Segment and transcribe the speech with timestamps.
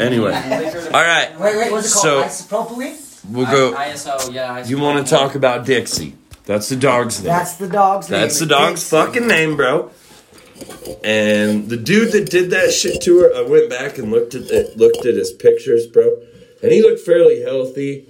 [0.00, 1.38] Anyway, all right.
[1.38, 2.30] Wait, wait, what's it called?
[2.30, 3.04] So- Isopropylene?
[3.30, 3.74] We'll go.
[3.74, 4.64] ISO, yeah.
[4.66, 6.14] You want to talk about Dixie?
[6.46, 7.26] That's the dog's name.
[7.28, 8.20] That's the dog's name.
[8.22, 9.90] That's the dog's fucking name, bro.
[11.04, 14.50] And the dude that did that shit to her, I went back and looked at
[14.50, 16.22] it, looked at his pictures, bro,
[16.62, 18.08] and he looked fairly healthy,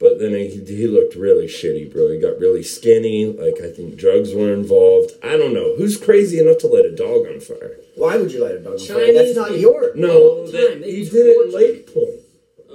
[0.00, 2.10] but then he he looked really shitty, bro.
[2.10, 3.26] He got really skinny.
[3.26, 5.12] Like I think drugs were involved.
[5.22, 7.76] I don't know who's crazy enough to let a dog on fire.
[7.96, 8.86] Why would you light a dog on fire?
[8.98, 9.94] Chinese That's not people- your.
[9.94, 12.20] No, All the that- They he did it in torture Lake Point.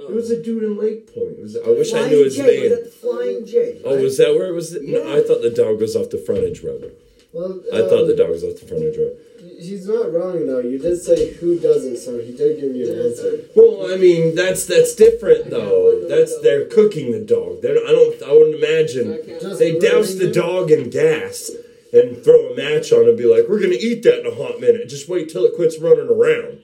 [0.08, 1.38] It was a dude in Lake Point.
[1.38, 2.62] It was, I wish I Flying knew his J, name.
[2.62, 3.80] Was that the Flying J?
[3.84, 4.02] Oh, right?
[4.02, 4.72] was that where it was?
[4.72, 5.14] No, Yeah.
[5.16, 6.92] I thought the dog was off the frontage road.
[7.32, 9.16] Well, I thought the um, dog was off the frontage road.
[9.60, 10.58] He's not wrong though.
[10.60, 13.40] You did say who doesn't, so he did give you an answer.
[13.54, 16.06] Well, I mean, that's that's different though.
[16.08, 17.60] That's they're cooking the dog.
[17.62, 18.22] They're, I don't.
[18.22, 21.50] I wouldn't imagine Just they douse the dog in gas
[21.92, 24.60] and throw a match on and be like, "We're gonna eat that in a hot
[24.60, 24.88] minute.
[24.88, 26.62] Just wait till it quits running around."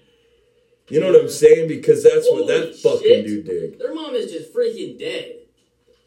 [0.88, 1.66] You know what I'm saying?
[1.68, 3.26] Because that's what that Holy fucking shit.
[3.26, 3.78] dude did.
[3.80, 5.32] Their mom is just freaking dead.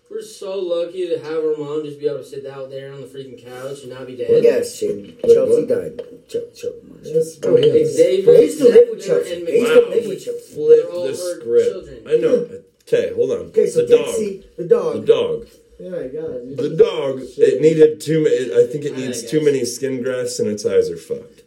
[0.10, 3.02] We're so lucky to have our mom just be able to sit out there on
[3.02, 4.44] the freaking couch and not be dead.
[4.44, 6.02] Yes, she, Chelsea died.
[6.28, 6.66] Ch- Ch-
[7.04, 7.86] Yes, Oh, yeah.
[7.86, 9.34] Xavier, I used to live with Chelsea.
[9.36, 10.54] and I used to live with Chelsea.
[10.56, 11.72] Flip the script.
[11.72, 12.04] children.
[12.08, 12.50] I know.
[12.88, 13.38] Okay, hold on.
[13.50, 14.06] Okay, so the dog.
[14.08, 15.06] Dixie, the The dog.
[15.06, 15.48] dog.
[15.82, 16.58] I it.
[16.58, 17.22] The dog.
[17.38, 18.54] It needed too many.
[18.54, 21.44] I think it needs too many skin grafts, and its eyes are fucked.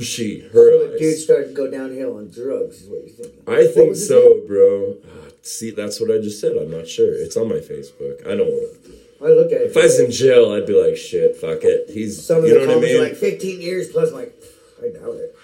[0.00, 3.42] She, her The dude started to go downhill on drugs, is what you're thinking.
[3.46, 4.96] I think so, bro.
[5.06, 6.56] Ah, See, that's what I just said.
[6.56, 7.12] I'm not sure.
[7.14, 8.26] It's on my Facebook.
[8.26, 8.76] I don't want.
[9.22, 9.70] I look at it.
[9.70, 11.90] If I was in jail, I'd be like, shit, fuck it.
[11.90, 13.02] He's, Some of you the know what I comments mean?
[13.02, 14.08] are like 15 years plus.
[14.10, 14.34] I'm like,
[14.82, 15.36] I doubt it.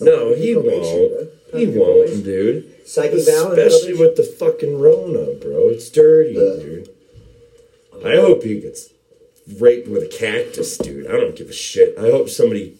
[0.00, 1.30] no, he won't.
[1.54, 2.86] He won't, dude.
[2.86, 5.68] Psyche Especially with the fucking Rona, bro.
[5.68, 6.90] It's dirty, dude.
[8.04, 8.90] I hope he gets
[9.60, 11.06] raped with a cactus, dude.
[11.06, 11.96] I don't give a shit.
[11.98, 12.76] I hope somebody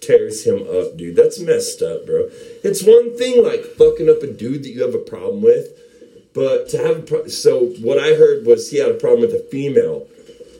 [0.00, 1.16] tears him up, dude.
[1.16, 2.28] That's messed up, bro.
[2.64, 5.68] It's one thing like fucking up a dude that you have a problem with,
[6.34, 9.34] but to have a pro- so what I heard was he had a problem with
[9.34, 10.06] a female,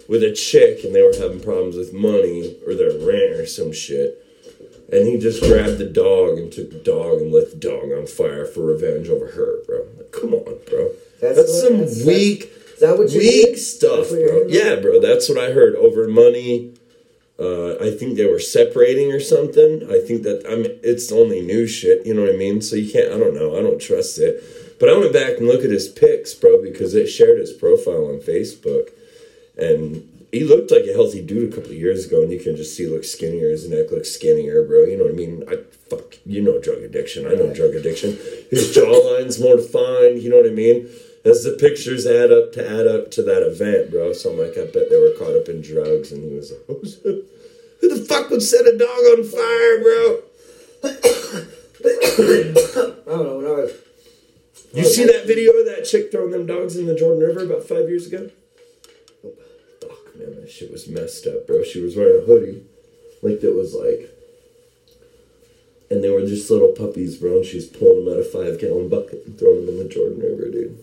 [0.09, 3.73] with a chick, and they were having problems with money or their rent or some
[3.73, 4.25] shit.
[4.91, 8.07] And he just grabbed the dog and took the dog and lit the dog on
[8.07, 9.85] fire for revenge over her, bro.
[9.99, 10.93] Like, come on, bro.
[11.21, 13.59] That's That's, what- some that's- weak, Is that what you weak did?
[13.59, 14.45] stuff, what bro.
[14.47, 15.01] Yeah, bro.
[15.01, 16.75] That's what I heard over money.
[17.37, 19.83] Uh, I think they were separating or something.
[19.91, 22.07] I think that I mean it's only new shit.
[22.07, 22.63] You know what I mean?
[22.63, 23.13] So you can't.
[23.13, 23.59] I don't know.
[23.59, 24.79] I don't trust it.
[24.79, 28.07] But I went back and looked at his pics, bro, because it shared his profile
[28.07, 28.91] on Facebook,
[29.57, 32.55] and he looked like a healthy dude a couple of years ago, and you can
[32.55, 33.51] just see he looks skinnier.
[33.51, 34.85] His neck looks skinnier, bro.
[34.85, 35.43] You know what I mean?
[35.51, 35.57] I
[35.91, 36.15] fuck.
[36.25, 37.27] You know drug addiction.
[37.27, 38.17] I know drug addiction.
[38.53, 40.23] His jawline's more defined.
[40.23, 40.89] You know what I mean?
[41.29, 44.13] As the pictures add up to add up to that event, bro.
[44.13, 46.65] So I'm like, I bet they were caught up in drugs, and he was like,
[46.67, 47.23] "Who's who
[47.83, 50.23] the fuck would set a dog on fire, bro?"
[53.09, 53.37] I don't know.
[53.37, 53.73] When I was,
[54.75, 57.65] You see that video of that chick throwing them dogs in the Jordan River about
[57.65, 58.31] five years ago?
[59.81, 61.63] Fuck, man, that shit was messed up, bro.
[61.63, 62.63] She was wearing a hoodie,
[63.23, 64.11] like that was like,
[65.91, 67.37] and they were just little puppies, bro.
[67.39, 70.21] And she's pulling them out of five gallon bucket and throwing them in the Jordan
[70.21, 70.79] River, dude.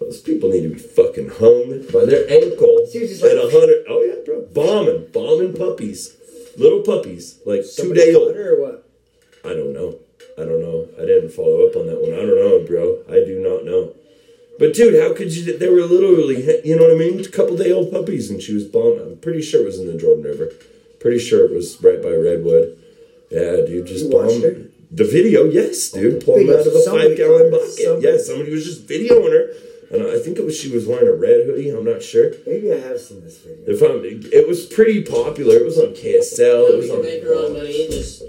[0.00, 3.84] Those people need to be fucking hung by their ankle just at a hundred.
[3.88, 6.16] Oh yeah, bro, bombing, bombing puppies,
[6.56, 8.34] little puppies, like two somebody day old.
[8.34, 8.88] her or what?
[9.44, 9.98] I don't know.
[10.38, 10.88] I don't know.
[10.98, 12.12] I didn't follow up on that one.
[12.14, 12.98] I don't know, bro.
[13.10, 13.94] I do not know.
[14.58, 15.56] But dude, how could you?
[15.58, 17.20] They were literally, you know what I mean?
[17.20, 19.00] A couple day old puppies, and she was bombed.
[19.00, 20.50] I'm pretty sure it was in the Jordan River.
[20.98, 22.76] Pretty sure it was right by Redwood.
[23.30, 24.72] Yeah, dude, just You watched bombed.
[24.92, 27.68] The video, yes, dude, pulled them Video, out of a somebody five gallon bucket.
[27.70, 29.54] Somebody- Yeah, somebody was just videoing her,
[29.90, 31.70] and I think it was she was wearing a red hoodie.
[31.70, 32.32] I'm not sure.
[32.46, 33.66] Maybe I have seen this video.
[33.66, 35.56] They found it was pretty popular.
[35.56, 36.68] It was on KSL.
[36.68, 37.02] It we was on.
[37.02, 37.88] make her own money.
[37.88, 38.22] Just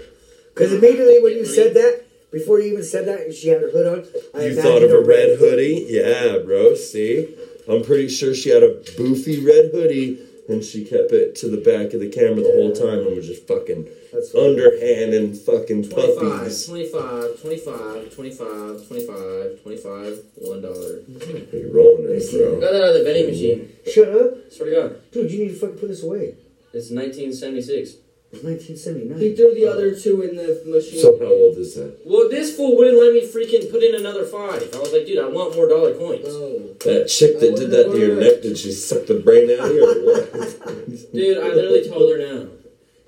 [0.54, 3.70] Because immediately when you said that, before you even said that, and she had her
[3.70, 5.86] hood on, I You thought of a red hoodie?
[5.88, 6.74] Yeah, bro.
[6.74, 7.28] See?
[7.68, 11.56] I'm pretty sure she had a boofy red hoodie and she kept it to the
[11.58, 15.88] back of the camera the whole time and was just fucking That's underhand and fucking
[15.88, 16.66] 25, puppies.
[16.66, 21.00] 25, 25, 25, 25, 25, one dollar.
[21.52, 22.60] You're rolling it, I bro.
[22.60, 23.72] got that out of the vending machine.
[23.92, 24.52] Shut up.
[24.52, 25.12] Swear to God.
[25.12, 26.34] Dude, you need to fucking put this away.
[26.74, 28.01] It's 1976.
[28.32, 29.18] It's 1979.
[29.20, 31.00] He threw the other two in the machine.
[31.00, 32.00] So how old is that?
[32.06, 34.70] Well, this fool wouldn't let me freaking put in another five.
[34.74, 36.24] I was like, dude, I want more dollar coins.
[36.28, 36.74] Oh.
[36.84, 39.74] That chick that did that to your neck, did she suck the brain out of
[39.74, 41.12] you or what?
[41.12, 42.48] Dude, I literally told her now.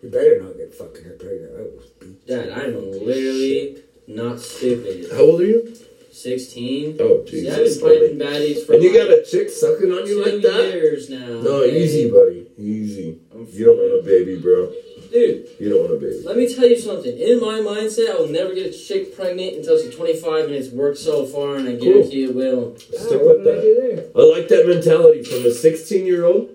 [0.03, 1.53] You better not get fucking her pregnant.
[1.56, 5.11] I will beat Dad, I'm literally not stupid.
[5.11, 5.75] How old are you?
[6.12, 6.99] 16.
[7.00, 7.81] Oh, See, I've been Jesus.
[7.81, 10.73] fighting baddies for And you like got a chick sucking on you like that?
[10.75, 11.26] years now.
[11.41, 11.82] No, okay?
[11.82, 12.47] easy, buddy.
[12.59, 13.19] Easy.
[13.32, 14.71] I'm You don't want a baby, bro.
[15.14, 16.22] Dude, You don't want a baby.
[16.26, 17.16] let me tell you something.
[17.16, 20.70] In my mindset, I will never get a chick pregnant until she's 25 and it's
[20.72, 22.76] worked so far, and I guarantee it will.
[22.76, 23.62] Stick what with did I that.
[23.62, 23.75] do
[24.12, 24.22] there?
[24.22, 26.50] I like that mentality from a 16 year old.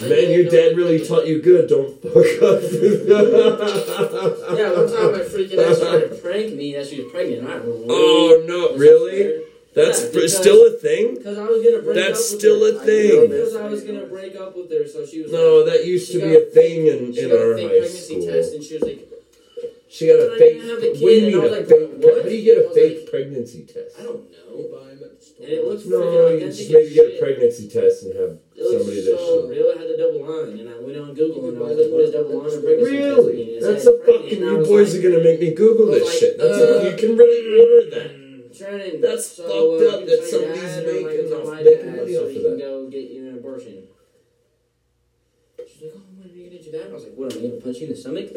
[0.00, 1.68] Man, your dad really taught you good.
[1.68, 2.62] Don't fuck up.
[4.56, 7.46] Yeah, one time my freaking ex tried to prank me that she was pregnant.
[7.46, 9.44] I oh, really Oh no, was really?
[9.72, 9.86] Scared.
[9.86, 11.14] That's Yeah, because- still a thing?
[11.16, 12.66] Because I was gonna break That's up with still her.
[12.66, 13.30] a I know, thing.
[13.30, 16.12] Because I was gonna break up with her, so she was No, like, that used
[16.12, 18.26] to be a thing in, she in got a our fake high pregnancy school.
[18.26, 18.98] test, and she was like,
[19.92, 20.60] She got But a I fake.
[20.62, 21.88] have a What do you kid, mean a like, fake?
[21.98, 22.14] what?
[22.14, 23.96] How do you get I a was fake like- pregnancy test?
[23.98, 24.76] I don't know.
[25.42, 28.64] And it looks freaking No, you just maybe get a pregnancy test and have It
[28.70, 29.50] somebody that so should.
[29.50, 29.66] real.
[29.70, 32.00] It had the double line, and I went on Google and I was like, "What
[32.02, 33.34] is double line and pregnancy test Really?
[33.36, 34.42] mean?" That's a fucking.
[34.42, 36.38] You boys like, are gonna make me Google this like, shit.
[36.38, 38.10] That's uh, you can really order that.
[38.60, 41.64] That's so, fucked uh, up you that can tell your somebody's dad making my- off-
[41.64, 42.58] making money off of can that.
[42.58, 43.82] go get you an abortion.
[45.66, 47.32] She's like, "Oh, when are you gonna do that?" I was like, "What?
[47.36, 48.28] Am I gonna punch you in the stomach?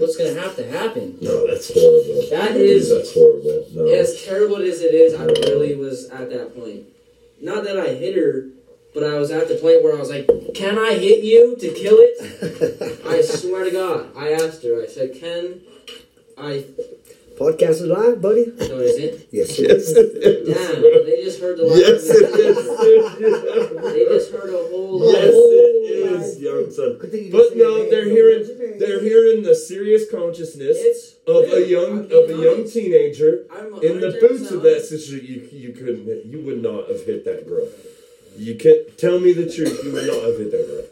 [0.00, 2.22] What's gonna have to happen?" No, that's horrible.
[2.30, 3.66] That is That's horrible.
[3.74, 3.86] No.
[3.86, 6.84] as terrible as it is, I really was at that point.
[7.40, 8.48] Not that I hit her,
[8.94, 11.68] but I was at the point where I was like, "Can I hit you to
[11.72, 14.82] kill it?" I swear to God, I asked her.
[14.82, 15.60] I said, "Can
[16.36, 16.64] I?"
[17.36, 18.46] Podcast is live, buddy.
[18.56, 19.28] No, is it?
[19.30, 19.58] Yes.
[19.58, 20.48] Yes, it is.
[20.56, 21.64] Damn, they just heard the.
[21.64, 21.78] live.
[21.78, 22.56] Yes, it is.
[23.92, 25.12] They just heard a whole.
[25.12, 26.96] Yes, whole it is, young son.
[26.98, 31.44] Good thing you didn't But no, they're hearing they're hearing the serious consciousness It's of
[31.44, 31.54] real.
[31.56, 32.72] a young I'm of a young honest.
[32.74, 33.44] teenager
[33.82, 34.88] in the boots of that honest.
[34.88, 35.48] situation.
[35.52, 37.68] You you couldn't hit, you would not have hit that girl.
[38.38, 39.76] You can't tell me the truth.
[39.84, 40.84] You would not have hit that girl.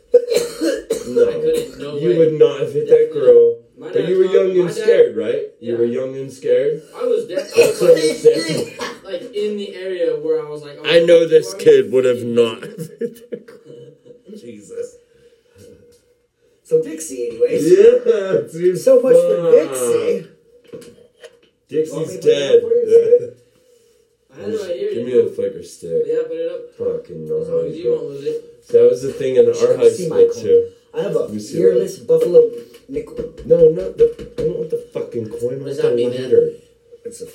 [1.17, 1.79] No, I couldn't.
[1.79, 2.19] No you way.
[2.19, 3.64] would not have hit that girl.
[3.77, 5.43] My But you were young and dad- scared, right?
[5.61, 6.83] You were young and scared.
[6.95, 9.03] I was That's definitely understandable.
[9.05, 11.93] like in the area where I was like, oh, I know oh, this you kid
[11.93, 14.37] would have not hit that girl.
[14.39, 14.97] Jesus.
[16.63, 17.71] So Dixie, anyways.
[17.71, 18.79] Yeah, dude.
[18.79, 19.51] So much for.
[19.51, 20.29] Dixie.
[21.69, 22.61] Dixie's dead.
[22.63, 23.37] play it for you?
[24.35, 24.95] I had it right.
[24.95, 26.03] Give me a flicker stick.
[26.07, 26.61] Yeah, put it up.
[26.79, 27.91] Fucking As long as you no.
[27.97, 28.69] won't lose it.
[28.69, 30.71] That was the thing in our high school too.
[30.97, 32.51] I have a Let me see earless buffalo
[32.89, 33.17] nickel.
[33.47, 34.33] No, not the.
[34.39, 35.59] I don't want the fucking coin.
[35.61, 36.31] What does that mean, man?
[37.05, 37.27] It's a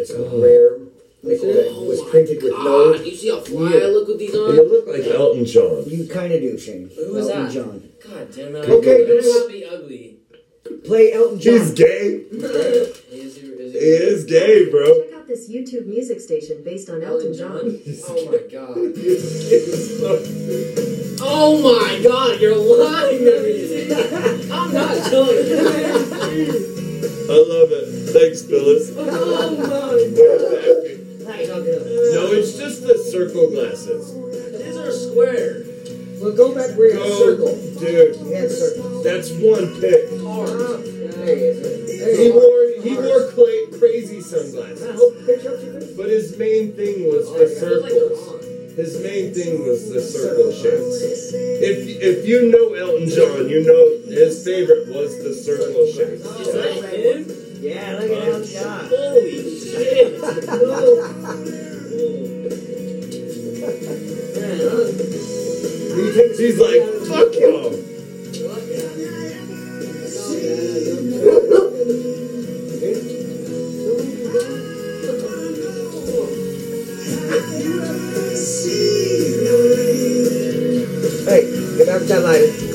[0.00, 0.40] it's a Oh.
[0.42, 0.78] rare
[1.22, 3.02] nickel that Oh was my printed with God, no.
[3.02, 3.84] You see how fly Yeah.
[3.86, 4.56] I look with these You on?
[4.56, 5.84] look like Elton John.
[5.86, 6.90] You kind of do, Shane.
[6.94, 7.52] Who is Elton that?
[7.52, 7.88] John.
[8.06, 8.68] God damn it.
[8.68, 9.34] Okay, I better dude.
[9.34, 10.02] not be ugly.
[10.84, 11.54] Play Elton John.
[11.58, 12.04] He's gay.
[13.16, 13.25] Is
[13.72, 15.02] he, is gay, bro.
[15.04, 17.80] Check out this YouTube music station based on Elton Elton John.
[18.08, 18.76] Oh my god.
[21.18, 23.90] Oh my god, you're lying to me.
[24.52, 25.56] I'm not telling you.
[27.28, 27.86] I love it.
[28.12, 28.92] Thanks, Phyllis.
[28.96, 29.04] Oh
[29.56, 32.14] my Nice, I'll do it.
[32.14, 34.14] No, it's just the circle glasses.
[34.62, 35.64] These are square.
[36.20, 37.54] Well, go back where you had a circle.
[37.80, 38.16] dude.
[38.20, 39.02] You had circle.
[39.02, 40.08] That's one pick.
[40.22, 40.84] Hard.
[40.84, 41.85] There he is.
[42.06, 45.66] There He wore he wore cla- crazy sunglasses, Can I hold the picture up to
[45.66, 45.94] you?
[45.96, 48.76] but his main thing was the I feel like they're circles.
[48.76, 51.32] His main thing was the circle shapes.
[51.34, 56.22] If if you know Elton John, you know his favorite was the circle shapes.
[56.22, 57.24] Is that him?
[57.62, 58.88] Yeah, look at Elton uh, John.
[58.88, 60.20] Holy shit.
[64.36, 64.58] Man,
[65.96, 67.95] Will you take a He's like, fuck y'all.
[82.06, 82.65] Get back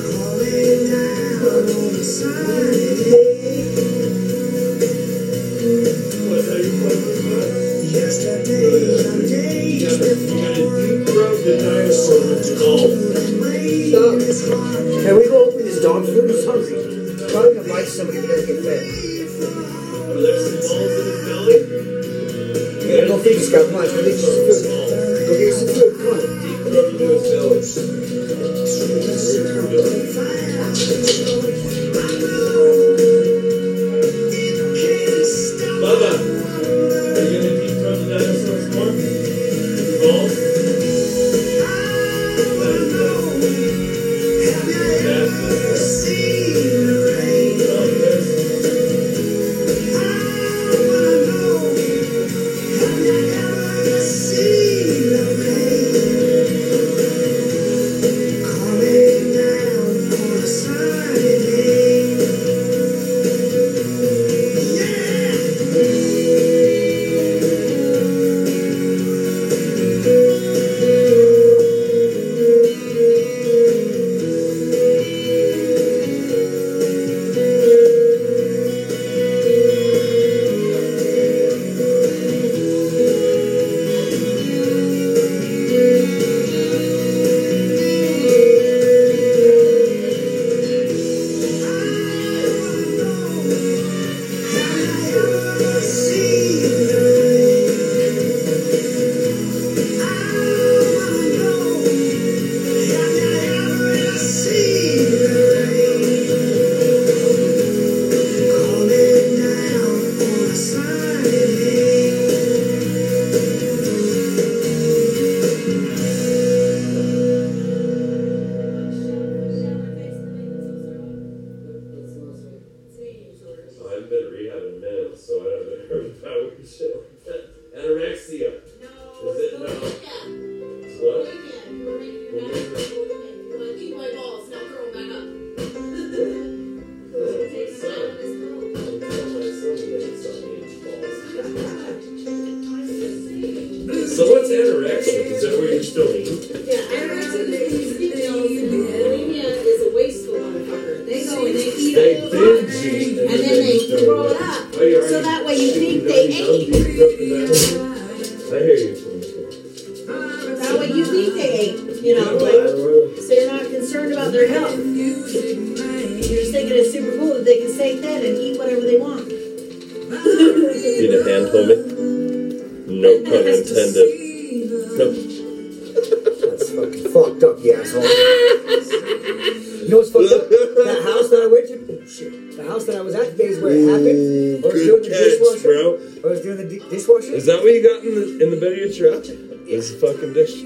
[189.82, 190.62] Is a fucking dish.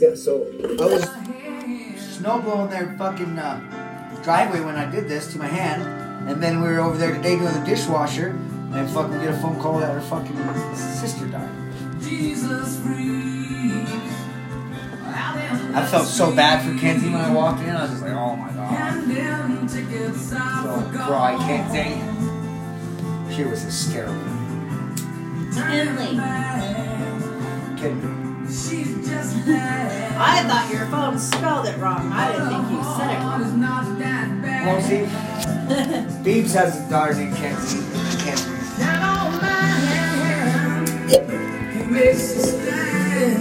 [0.00, 0.46] Yeah, so
[0.80, 1.04] I was
[2.16, 3.60] Snow blowing their fucking uh,
[4.24, 5.82] driveway when I did this to my hand.
[6.26, 8.28] And then we were over there today doing the dishwasher.
[8.28, 10.34] And then fucking get a phone call that her fucking
[10.74, 11.50] sister died.
[12.00, 12.80] Jesus
[15.74, 17.68] I felt so bad for Kenzie when I walked in.
[17.68, 18.70] I was just like, oh my god.
[20.30, 22.00] So cry, Kenzie.
[23.36, 24.14] She was hysterical.
[25.52, 26.16] Henley,
[27.78, 29.56] Kidding me.
[30.18, 32.10] I thought your phone spelled it wrong.
[32.12, 33.40] I didn't think you said it wrong.
[34.66, 35.06] Well, see,
[36.24, 37.82] Beebs has a daughter named Kenzie.
[38.24, 38.50] Kenzie.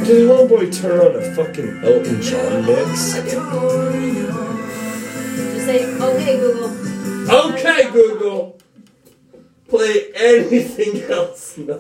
[0.05, 3.13] Did homeboy turn on a fucking Elton John mix?
[3.13, 3.31] Just
[5.65, 6.71] say, okay, Google.
[7.29, 8.54] Okay, Google.
[9.77, 11.57] Play anything else.
[11.57, 11.77] No.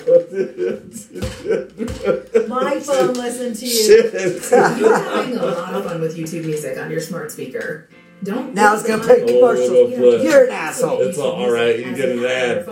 [2.47, 3.71] My phone listened to you.
[3.71, 4.51] Shit.
[4.79, 7.89] You're having a lot of fun with YouTube music on your smart speaker.
[8.23, 9.69] Don't Now it's gonna play Oh, commercials.
[9.69, 10.23] we'll go flip.
[10.23, 11.01] You're an asshole.
[11.01, 12.65] It's all- all right, you get an ad.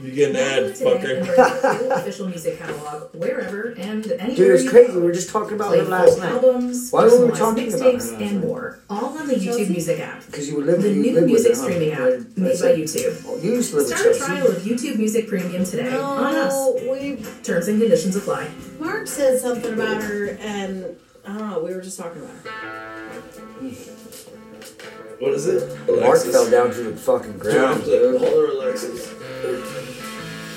[0.00, 1.22] You get an ad, fucker.
[1.26, 1.90] fucker.
[1.98, 4.34] official music catalog wherever and anywhere.
[4.36, 4.92] dude, it's you crazy.
[4.92, 4.98] go.
[5.00, 6.32] We were just talking about Play it last full night.
[6.32, 8.78] albums, Why were we talking about it and more.
[8.88, 10.24] All on the YouTube Music app.
[10.24, 10.82] Because you were living.
[10.82, 12.00] The new lived with music streaming app
[12.36, 12.74] made by.
[12.76, 13.22] YouTube.
[13.26, 16.34] Oh, you used to live with Start a trial of YouTube Music Premium today on
[16.34, 16.52] us.
[16.54, 18.48] Oh, we Terms and conditions apply.
[18.78, 21.58] Mark said something about her, and I don't know.
[21.62, 22.50] We were just talking about her.
[25.18, 25.78] What is it?
[26.00, 28.18] Mark fell down to the fucking ground, dude.
[28.18, 29.12] Hold her, Alexis.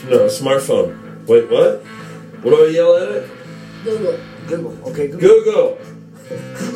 [0.05, 1.25] No, smartphone.
[1.27, 1.81] Wait, what?
[2.43, 3.29] What do I yell at it?
[3.83, 4.19] Google.
[4.47, 4.77] Google.
[4.89, 5.29] Okay, Google.
[5.29, 5.77] Google.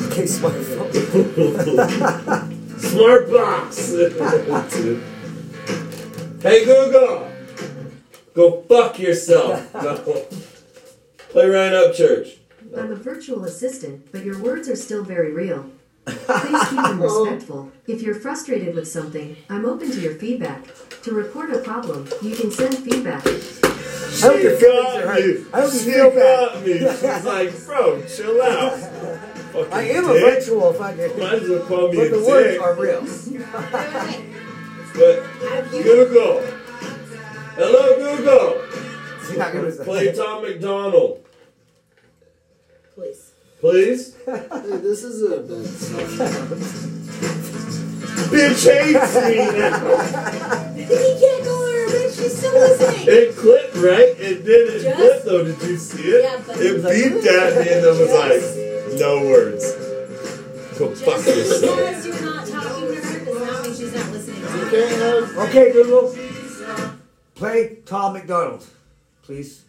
[0.08, 0.94] Okay, smartphone.
[2.80, 3.92] Smart box.
[6.44, 7.32] hey Google.
[8.34, 9.74] Go fuck yourself.
[9.74, 9.96] No.
[11.30, 12.38] Play Ryan Upchurch.
[12.78, 15.70] I'm a virtual assistant, but your words are still very real.
[16.08, 17.72] Please keep them respectful.
[17.88, 20.64] If you're frustrated with something, I'm open to your feedback.
[21.04, 23.26] To report a problem, you can send feedback.
[23.26, 23.30] I
[24.20, 25.22] hope your She feelings got are me.
[25.22, 25.54] hurt.
[25.54, 26.54] I hope you She feel bad.
[26.54, 26.80] got me.
[26.80, 28.80] She's like, bro, chill out.
[28.80, 31.20] Fucking I am a virtual fucking.
[31.20, 33.02] Might as well call me But a the words are real.
[34.94, 36.42] But Google.
[37.56, 38.64] Hello, Google.
[39.30, 41.24] You're not gonna Play Tom MacDonald.
[42.96, 43.27] Please.
[43.60, 44.16] Please?
[44.28, 44.42] Hey,
[44.78, 46.00] this is a bad song.
[48.28, 50.74] Bitch hates me now.
[50.74, 52.16] He can't go there, bitch.
[52.22, 53.08] She's still listening.
[53.08, 54.14] It clipped, right?
[54.20, 54.68] It did.
[54.76, 55.44] It Just- clipped, though.
[55.46, 56.24] Did you see it?
[56.24, 59.64] Yeah, but- it beeped at me and then was like, no words.
[60.78, 61.78] Go fuck Just yourself.
[61.78, 64.70] because you're not talking to her does not mean she's not listening to You you.
[64.72, 65.38] can't have.
[65.50, 66.16] Okay, Google.
[67.36, 68.66] Play Tom MacDonald,
[69.24, 69.64] please.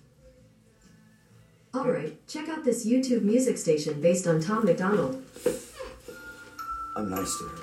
[1.79, 5.23] Alright, check out this YouTube music station based on Tom MacDonald.
[6.97, 7.59] I'm nice to her.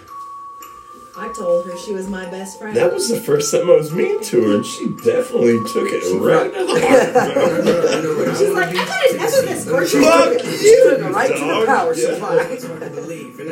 [1.18, 2.76] I told her she was my best friend.
[2.78, 6.04] That was the first time I was mean to her, and she definitely took it
[6.22, 8.38] right to the heart.
[8.38, 9.66] She's like, I couldn't ever this.
[9.66, 10.02] Fuck you,
[11.14, 12.14] Right to the power Yeah.
[12.14, 12.92] supply.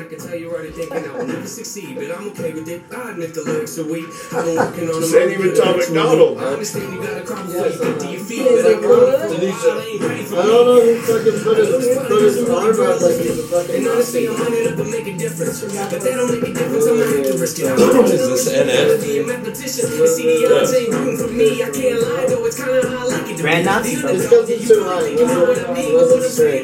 [0.03, 2.83] I can tell you're already thinking I'll never succeed, but I'm okay with it.
[2.91, 4.03] I admit the lyrics are weak.
[4.35, 5.21] I've been working on This them.
[5.23, 8.43] ain't even Tom MacDonald, I understand you got a crop of faith into your feet,
[8.43, 8.83] Is but I'm good?
[8.83, 9.79] for a while.
[9.79, 10.83] I ain't ready for I don't know.
[10.83, 11.71] He fucking put his
[12.03, 14.43] put his arm out like he's a fucking And honestly, I'm Nazi.
[14.43, 15.57] lining up to make a difference.
[15.63, 17.65] But that don't make a difference, I'm not have to risk it.
[17.71, 19.07] I'm What is this, NF?
[19.07, 19.87] be a mathematician.
[19.87, 21.63] See, the odds ain't room for me.
[21.63, 23.39] I can't lie, though it's kinda how I like it.
[23.39, 23.95] Grand Nazi.
[23.95, 25.07] The It's because too high.
[25.07, 25.95] You know what I mean?
[25.95, 26.63] That's What a I'm saying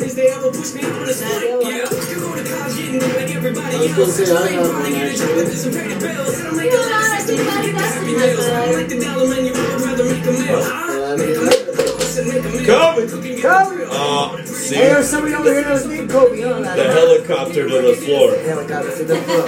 [2.98, 4.16] like everybody I was gonna else.
[4.16, 5.70] say, I oh, I I!
[13.92, 14.38] Uh,
[14.70, 16.42] there's somebody over here was named Kobe?
[16.42, 18.36] The helicopter to the floor.
[18.36, 19.48] Helicopter to the floor.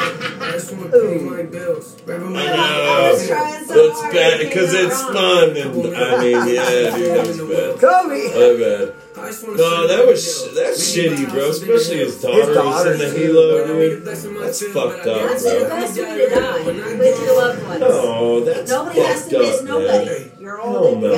[2.42, 7.80] Uh, it's bad because it's fun and I mean, yeah, dude, that was bad.
[7.80, 8.22] Kobe!
[8.34, 9.01] My bad.
[9.58, 11.50] No, that was that's shitty, bro.
[11.50, 12.94] Especially his daughter, was daughter.
[12.94, 14.06] in the Halo, dude.
[14.06, 14.26] That's
[14.68, 15.70] fucked up, That's the bro.
[15.70, 17.84] best way to die with your loved ones.
[17.86, 20.06] Oh, that's Nobody has fucked to miss up, nobody.
[20.06, 20.32] man.
[20.40, 21.12] You're Oh all no.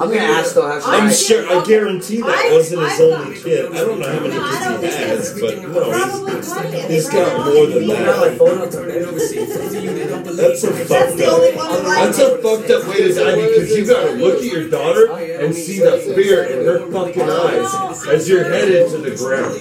[0.00, 1.14] I'm gonna ask though, how I'm died.
[1.16, 1.48] sure.
[1.48, 3.64] I guarantee that I- wasn't his I only kid.
[3.72, 6.80] I don't know how many No, kids he think has, but no, Probably he's, plenty.
[6.94, 8.20] he's They got more than have You got that.
[8.20, 10.36] like photos of it.
[10.36, 11.56] That's a fucked the only up.
[11.56, 14.68] one that That's a fucked up way to die because you gotta look at your
[14.68, 19.60] daughter and see the fear in her fucking eyes as you're headed to the ground.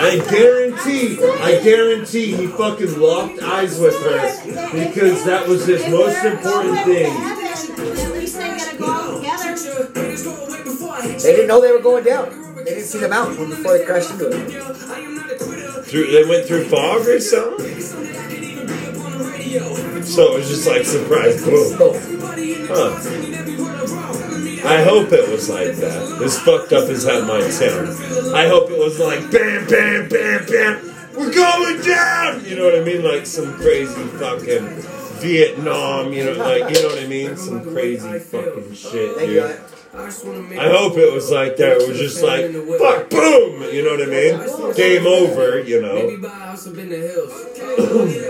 [0.00, 6.24] I guarantee, I guarantee he fucking locked eyes with her because that was his most
[6.24, 7.12] important thing.
[11.22, 12.54] They didn't know they were going down.
[12.56, 15.84] They didn't see the mountain before they crashed into it.
[15.86, 17.80] Through, they went through fog or something?
[20.02, 21.76] So it was just like surprise, boom.
[21.80, 21.92] Oh.
[22.68, 22.98] Huh.
[24.64, 26.22] I hope it was like that.
[26.22, 27.88] As fucked up as that might sound.
[28.34, 30.94] I hope it was like bam, bam, bam, bam.
[31.16, 32.44] We're going down.
[32.44, 33.02] You know what I mean?
[33.04, 34.66] Like some crazy fucking
[35.20, 36.12] Vietnam.
[36.12, 37.36] You know, like you know what I mean?
[37.36, 39.60] Some crazy fucking shit, dude.
[39.94, 41.82] I hope it was like that.
[41.82, 43.62] It was just like fuck, boom.
[43.74, 44.40] You know what I mean?
[44.74, 45.60] Game over.
[45.60, 45.92] You know.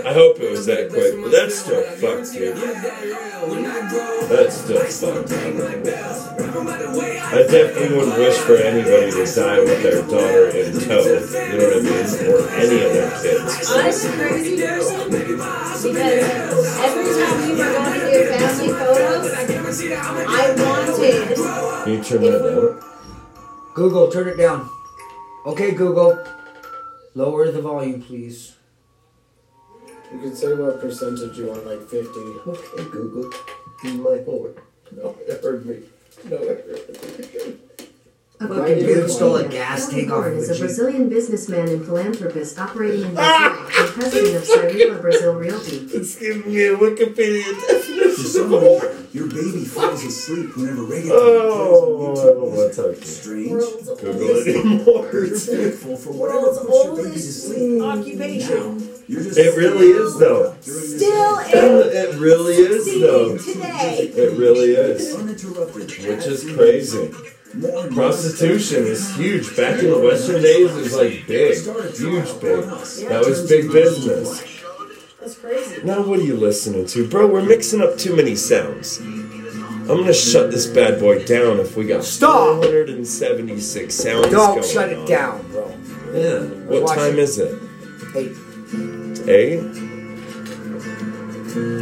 [0.03, 2.57] I hope it was that quick, but that's still fucked, dude.
[4.27, 5.31] That's still fucked.
[7.31, 10.99] I definitely wouldn't wish for anybody to die with their daughter in tow.
[10.99, 11.19] You
[11.57, 12.27] know what I mean?
[12.27, 13.71] Or any of their kids.
[13.71, 13.87] I'm
[14.19, 19.31] crazy person because every time we were going to do family photos,
[20.27, 20.72] I wanted.
[21.27, 22.81] Can you turn that down?
[23.75, 24.69] Google, turn it down.
[25.45, 26.21] Okay, Google.
[27.15, 28.55] Lower the volume, please.
[30.11, 32.07] You can say what percentage you want, like 50.
[32.47, 33.31] Okay, Google.
[33.81, 34.55] Be my horn.
[34.91, 35.83] No, it heard me.
[36.25, 37.57] No, it heard me.
[38.47, 41.67] Fucking dude stole a gas Tony tank off Horn of is a a Brazilian businessman
[41.69, 43.55] and philanthropist operating in ah!
[43.55, 45.77] Brazil and president of Cyrela Brazil Realty.
[45.93, 48.25] It's giving me a Wikipedia To definition.
[48.25, 48.51] some,
[49.13, 53.05] your baby falls asleep whenever reggaeton Oh, I don't want to talk to you.
[53.05, 53.51] Strange.
[53.51, 55.09] World's Google oldest, it anymore.
[55.13, 57.81] You're thankful for whatever world's puts your baby to oldest sleep.
[57.81, 58.89] occupation.
[59.07, 60.55] You're just It really is, though.
[60.63, 63.37] during this Still It really is, though.
[63.37, 63.97] today.
[64.15, 65.13] It really is.
[65.13, 65.75] uninterrupted.
[65.75, 67.11] Which is crazy.
[67.55, 69.55] More Prostitution is huge.
[69.55, 71.55] Back in the Western days, it was like big,
[71.95, 72.63] huge, big.
[73.09, 74.41] That was big business.
[75.19, 75.83] That's crazy.
[75.83, 77.27] Now, what are you listening to, bro?
[77.27, 78.99] We're mixing up too many sounds.
[78.99, 82.63] I'm gonna shut this bad boy down if we got Stop!
[82.63, 85.05] 476 sounds Don't going shut it on.
[85.05, 85.67] down, bro.
[86.13, 86.39] Yeah.
[86.69, 87.19] What Watch time it.
[87.19, 87.61] is it?
[88.15, 88.31] Eight,
[89.29, 89.59] Eight.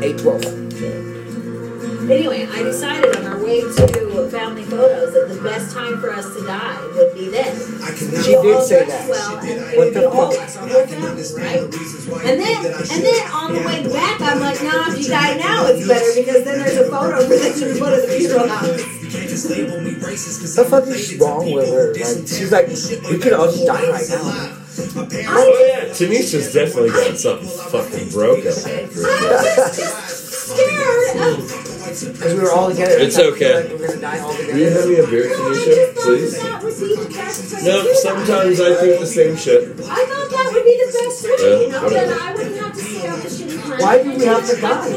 [0.04, 0.44] eight twelve.
[2.12, 6.26] Anyway, I decided on our way to family photos that the best time for us
[6.36, 7.56] to die would be then.
[8.24, 9.10] She We'll did all say dress that.
[9.10, 10.62] Well, and What it the would be all fuck?
[10.62, 11.62] our whole family, right?
[12.26, 15.66] And then, and then on the way back, I'm like, nah, if you die now,
[15.68, 18.84] it's better because then there's a photo for them to put in the funeral house.
[20.56, 21.94] The fuck is wrong with her?
[21.94, 22.68] Like, she's like,
[23.12, 24.58] we could all just die right now.
[24.74, 28.46] Oh yeah, Tanisha's definitely got something fucking broke
[32.06, 32.98] Because we were all together.
[33.00, 33.54] It's okay.
[33.62, 34.80] Like we're gonna die all Will you together.
[34.82, 36.34] have me a beer, Tanisha, please?
[36.42, 39.62] that would be the best way No, sometimes I think the same shit.
[39.62, 42.08] I thought that would be the best way, Yeah, you know, whatever.
[42.12, 43.82] then I wouldn't have to stay on the shitty planet.
[43.82, 44.90] Why do we have to die?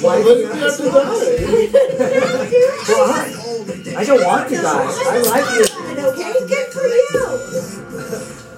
[0.00, 1.00] Why do we have to die?
[2.90, 3.96] Why?
[3.96, 4.86] I don't want to die.
[4.86, 5.70] I like this.
[6.00, 7.24] Okay, good for you.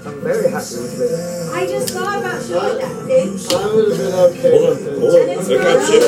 [0.04, 1.52] I'm very happy with it.
[1.54, 3.28] I just thought about showing that thing.
[3.38, 4.50] I would have been okay.
[4.50, 4.98] Hold on, with it.
[4.98, 5.20] hold on.
[5.20, 6.00] I got you.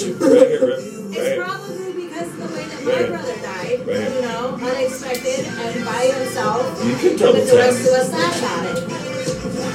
[0.00, 0.30] I got you.
[0.40, 0.78] Right here, Rick.
[0.78, 1.44] Right It's here.
[1.44, 3.10] probably because of the way that Right.
[3.10, 4.14] my brother died, Right.
[4.14, 6.84] you know, unexpected and by himself.
[6.84, 8.82] You can And double the rest of us laugh at it.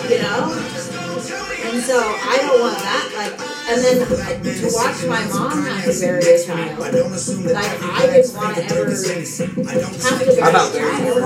[0.10, 0.42] You know?
[1.66, 3.06] And so I don't want that.
[3.16, 3.34] Like,
[3.68, 4.06] and then uh,
[4.44, 6.80] to watch my mom have to bury a child.
[6.80, 9.26] Like, I didn't want to ever have to bury
[10.42, 11.26] How about a burying your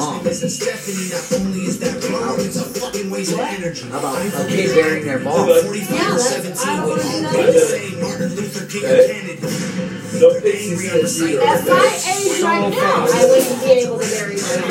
[3.25, 3.59] child.
[3.59, 3.91] mom?
[3.91, 5.47] How about a kid burying their mom?
[5.47, 10.19] Yeah, that's, I don't want to do that either.
[10.19, 11.41] Don't think she's sincere.
[11.41, 14.69] At my age right now, I wouldn't be able to bury my mom.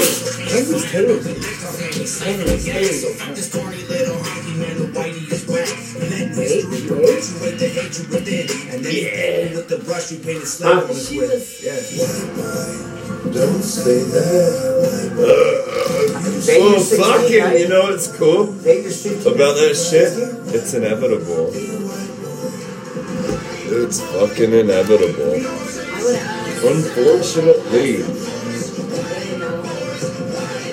[0.49, 1.21] Henry's Taylor.
[1.79, 2.49] Henry's Taylor.
[6.69, 8.47] you perpetuate the hatred within.
[8.75, 11.31] And then you fall with the brush you painted slap on his She with.
[11.31, 13.33] was- Yeah.
[13.33, 15.98] Don't say that.
[16.41, 17.61] Say Oh, fucking, right?
[17.61, 19.33] you know what's cool Say you're 16.
[19.35, 20.13] about that shit?
[20.55, 21.51] It's inevitable.
[23.71, 25.35] It's fucking inevitable.
[25.35, 25.39] I
[26.05, 26.65] would ask.
[26.65, 28.03] Unfortunately.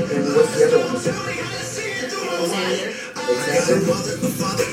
[0.06, 0.96] And what's the other one?
[0.96, 2.92] Xander.
[3.26, 3.96] Example?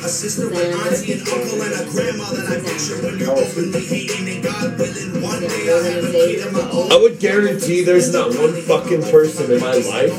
[0.04, 4.28] A sister, an auntie, an uncle, and a grandma I picture when you're openly hating
[4.28, 6.92] and God willing one day I'll have a kid of my own.
[6.92, 10.12] I would guarantee there's not one fucking person in my life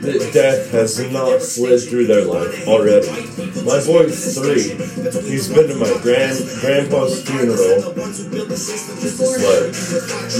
[0.00, 3.08] that death has not slid through their life already.
[3.64, 4.74] My boy's three.
[5.28, 7.94] He's been to my grand grandpa's funeral.
[9.18, 9.74] Like,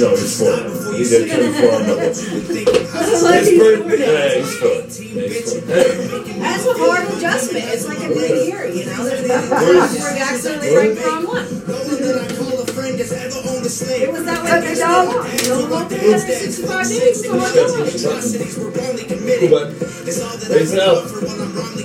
[0.00, 0.56] no, he's four.
[0.56, 0.92] now.
[0.92, 2.08] He did turn four on Monday.
[2.08, 4.74] His birthday, he's four.
[4.74, 5.68] Yeah, he's four.
[6.38, 7.64] That's a hard adjustment.
[7.68, 9.04] It's like a new year, you know.
[9.04, 10.98] There's before you accidentally break
[13.62, 14.02] the wrong one.
[14.02, 15.26] It was that way for so long.
[15.30, 17.22] You know, long 365 days.
[17.22, 17.68] So what the
[19.38, 19.68] Cool, bud.
[20.04, 21.06] Peace out.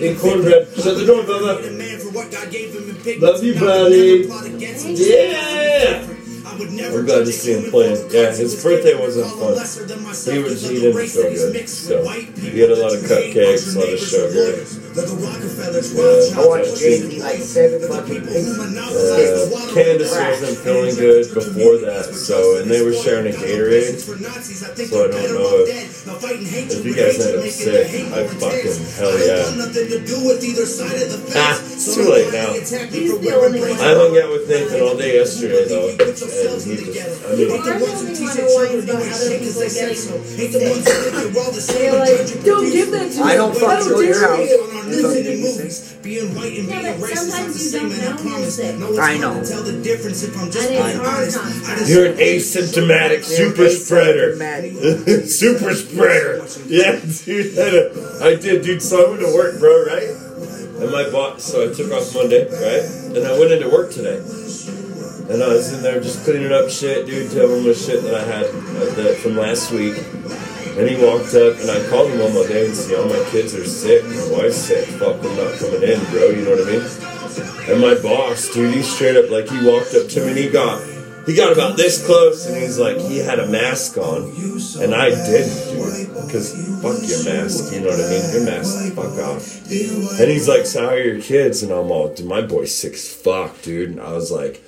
[0.01, 0.67] Eat cornbread.
[0.75, 1.61] Shut the door, Bubba.
[3.21, 4.27] Love you, buddy.
[4.93, 6.09] Yeah.
[6.53, 8.09] I'm glad to see him playing.
[8.11, 9.53] Yeah, his birthday wasn't fun.
[10.33, 11.69] He was he didn't feel good.
[11.69, 14.82] So he had a lot of cupcakes, a lot of sugar.
[14.93, 18.57] I watched Jason eat like seven fucking pieces.
[18.93, 23.97] Uh, Candace wasn't feeling good before that, so and they were sharing a Gatorade.
[24.85, 25.69] So I don't know if
[26.77, 29.49] if you guys end up sick, I fucking hell yeah.
[31.35, 32.53] Ah, it's too late now.
[32.53, 36.37] I hung out with Nathan all day yesterday though, and he just,
[37.25, 37.57] I mean, I
[43.25, 46.01] really wonder why you got other people getting sick.
[46.03, 46.83] They're like, don't give that to me.
[46.83, 46.83] I don't fucking go to your dare house.
[46.83, 48.99] you." Yeah, but sometimes you don't know you're.
[48.99, 49.33] I know.
[49.33, 49.43] And
[50.87, 51.27] it's hard
[51.73, 54.35] not you're an asymptomatic super spreader.
[55.27, 56.45] super spreader.
[56.67, 57.57] Yeah, dude.
[58.21, 58.81] I did, dude.
[58.81, 60.09] So I went to work, bro, right?
[60.81, 62.83] And my boss, so I took off Monday, right?
[63.15, 64.17] And I went into work today.
[65.29, 68.13] And I was in there just cleaning up shit, dude, telling him the shit that
[68.15, 69.95] I had uh, that from last week.
[70.77, 73.23] And he walked up, and I called him one more day and said, all my
[73.29, 76.67] kids are sick, my wife's sick, fuck, I'm not coming in, bro, you know what
[76.67, 77.69] I mean?
[77.69, 80.49] And my boss, dude, he straight up, like, he walked up to me and he
[80.49, 80.81] got,
[81.25, 84.23] he got about this close, and he's like, he had a mask on,
[84.81, 88.33] and I didn't, dude, because fuck your mask, you know what I mean?
[88.33, 89.61] Your mask, fuck off.
[90.19, 91.63] And he's like, so how are your kids?
[91.63, 93.91] And I'm all, dude, my boy's sick as fuck, dude.
[93.91, 94.61] And I was like,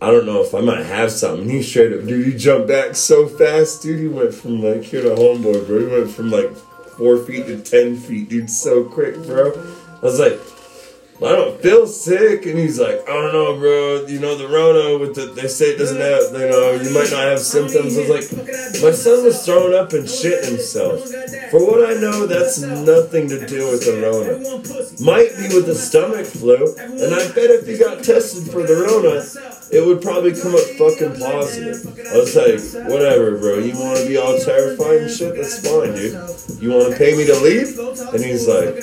[0.00, 1.48] I don't know if I might have something.
[1.48, 3.98] He straight up, dude, he jumped back so fast, dude.
[3.98, 5.78] He went from like here to homeboy, bro.
[5.80, 6.54] He went from like
[6.98, 9.52] four feet to ten feet, dude, so quick, bro.
[9.52, 10.38] I was like,
[11.18, 14.04] I don't feel sick, and he's like, I don't know, bro.
[14.06, 17.10] You know the Rona with the they say it doesn't have, you know, you might
[17.10, 17.96] not have symptoms.
[17.96, 21.08] I was like, my son was throwing up and shit himself.
[21.50, 24.36] For what I know, that's nothing to do with the Rona.
[25.00, 28.76] Might be with the stomach flu, and I bet if he got tested for the
[28.76, 29.24] Rona,
[29.70, 31.82] it would probably come up fucking positive.
[32.06, 33.58] I was like, whatever, bro.
[33.58, 35.34] You want to be all terrified and shit?
[35.34, 36.62] That's fine, dude.
[36.62, 37.78] You want to pay me to leave?
[37.78, 38.78] And he's like,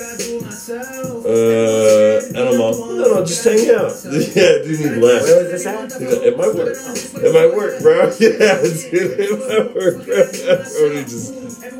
[1.23, 3.95] uh, and I'm all, no, no, just hang out.
[4.35, 5.25] yeah, dude, he left.
[5.25, 5.91] Where was this at?
[5.91, 6.75] Like, it might work.
[6.75, 8.11] It might work, bro.
[8.23, 10.23] Yeah, dude, it might work, bro.
[10.83, 11.33] And he just,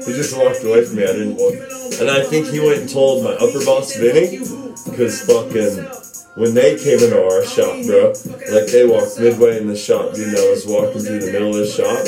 [0.07, 1.03] he just walked away from me.
[1.03, 1.55] I didn't want,
[1.99, 6.02] and I think he went and told my upper boss Vinny, because fucking
[6.35, 8.09] when they came into our shop, bro,
[8.51, 10.35] like they walked midway in the shop, dude.
[10.37, 12.05] I was walking through the middle of the shop,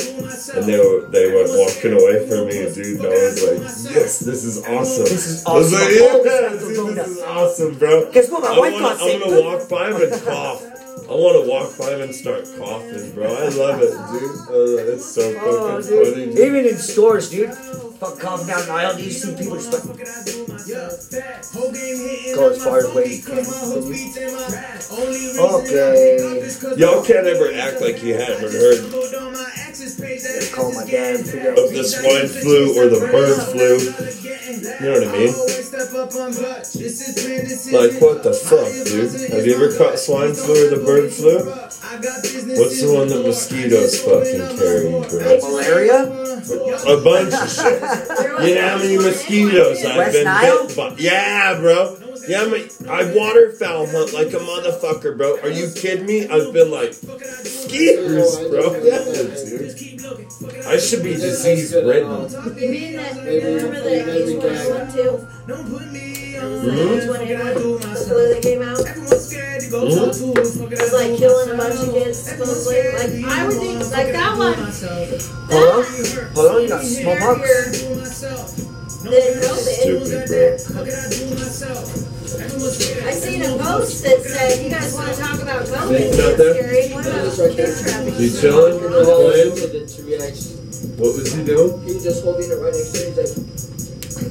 [0.56, 2.98] and they were they went walking away from me, dude.
[2.98, 5.04] And I was like, yes, this is awesome.
[5.04, 5.86] This is I was awesome.
[5.88, 8.10] like, yeah, dude, this is awesome, bro.
[8.10, 8.42] Guess what?
[8.42, 9.20] My I wife wanna, got I sick.
[9.24, 10.75] want to walk by him and cough.
[10.96, 13.26] I want to walk by him and start coughing, bro.
[13.32, 14.48] I love it, dude.
[14.48, 16.24] Uh, it's so Oh, fucking funny.
[16.26, 16.34] dude.
[16.34, 16.38] dude.
[16.46, 17.54] Even in stores, dude.
[17.54, 18.98] Fuck calm down the aisle.
[18.98, 19.84] You see people just like
[22.34, 23.44] go as far away as you can.
[25.38, 26.76] Okay.
[26.76, 28.78] Y'all can't ever act like you haven't heard
[30.52, 31.20] Call my dad.
[31.26, 33.78] Figure out of the swine flu or the bird flu.
[34.56, 35.32] You know what I mean?
[37.72, 39.30] Like, what the fuck, dude?
[39.30, 41.38] Have you ever caught swine flu or the bird flu?
[42.58, 45.38] What's the one that mosquitoes fucking carry, bro?
[45.50, 46.02] malaria.
[46.86, 47.82] A bunch of shit.
[48.48, 50.66] You know how many mosquitoes I've West been Nile?
[50.66, 50.94] bit by?
[50.98, 51.96] Yeah, bro.
[52.28, 55.38] Yeah, I, mean, I waterfowl hunt like a motherfucker, bro.
[55.40, 56.28] Are you kidding me?
[56.28, 58.74] I've been like skeeters, bro.
[58.82, 60.66] Yeah, dude.
[60.66, 62.30] I should be disease ridden.
[62.56, 65.26] You mean that, remember that H1N1 too?
[65.46, 67.00] Mhm.
[67.00, 69.06] H1N1, the flu that came out?
[69.70, 72.92] was like killing a bunch of kids supposedly.
[72.92, 74.54] Like I would think like that one.
[75.50, 75.84] Hold on.
[76.34, 77.82] Hold on, you got smallpox.
[77.82, 79.76] Than COVID.
[79.76, 80.86] Stupid, bro.
[83.06, 85.96] I seen a post that said, "You guys want to talk about COVID?
[85.96, 86.56] Think about It's that?
[86.56, 86.88] scary.
[86.92, 88.78] What about kid trafficking?" You chilling?
[88.78, 89.50] Playing?
[89.52, 90.52] With the reaction.
[90.98, 91.82] What was he doing?
[91.86, 93.14] He was just holding it right next to him.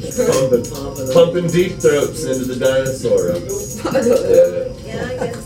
[0.02, 0.66] He's like, Pumping,
[1.14, 3.30] pumping deep throats into the dinosaur.
[3.30, 3.38] Yeah,
[4.86, 5.46] Yeah, I guess.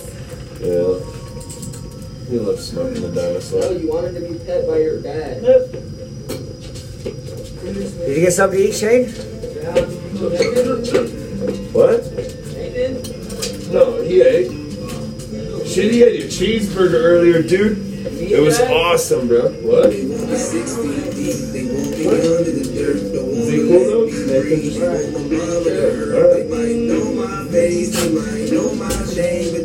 [0.62, 0.94] yeah.
[2.30, 3.74] He loves smoking the no, dinosaur.
[3.74, 5.42] you wanted to be pet by your dad.
[7.80, 9.06] Did you get something to eat, Shane?
[11.72, 12.04] What?
[13.72, 14.52] No, he ate.
[15.66, 17.78] Shit, he ate a cheeseburger earlier, dude.
[18.20, 19.50] It was awesome, bro.
[19.62, 19.94] What?
[19.94, 20.52] Is
[23.50, 24.06] he cool though?
[24.06, 24.80] Nathan just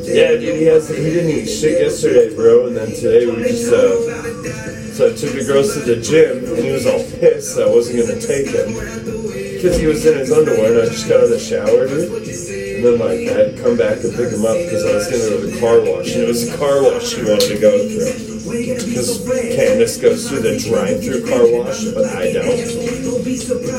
[0.08, 0.88] Yeah, dude, he has.
[0.88, 3.72] He didn't eat shit yesterday, bro, and then today we just.
[3.72, 4.63] uh
[4.94, 7.70] So I took the girls to the gym, and he was all pissed that I
[7.74, 11.24] wasn't gonna take him because he was in his underwear, and I just got out
[11.24, 12.14] of the shower, dude.
[12.14, 15.10] And then like I had to come back and pick him up because I was
[15.10, 17.58] gonna go to the car wash, and it was a car wash he wanted to
[17.58, 18.38] go through.
[18.46, 19.18] Because
[19.58, 22.54] Candace goes through the drive-through car wash, but I don't.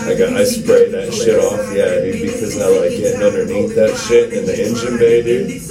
[0.03, 3.95] I got I spray that shit off, yeah, dude, because I like getting underneath that
[3.95, 5.63] shit in the engine bay, dude.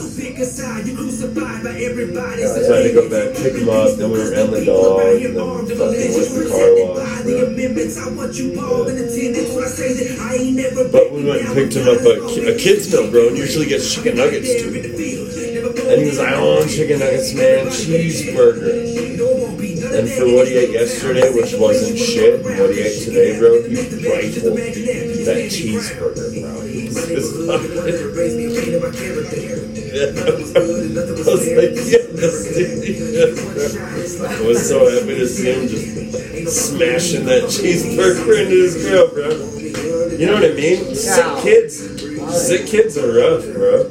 [2.47, 5.01] So I had to go back, pick him up, then we were around the dog,
[5.23, 6.99] and then fucking went to the car wash.
[10.75, 10.85] bro.
[10.93, 12.15] But we went and picked him up a,
[12.55, 14.71] a kid's meal, bro, and usually gets chicken nuggets, too.
[15.85, 18.71] And he was like, I want chicken nuggets, man, cheeseburger.
[19.95, 23.63] And for what he ate yesterday, which wasn't shit, and what he ate today, bro,
[23.63, 26.55] he rifled that cheeseburger, bro.
[31.85, 31.93] I
[34.47, 39.29] was so happy to see him just smashing that cheeseburger into his grill, bro.
[40.17, 40.95] You know what I mean?
[40.95, 41.77] Sick kids.
[42.47, 43.89] Sick kids are rough, bro.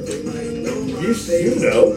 [1.00, 1.96] You, you know.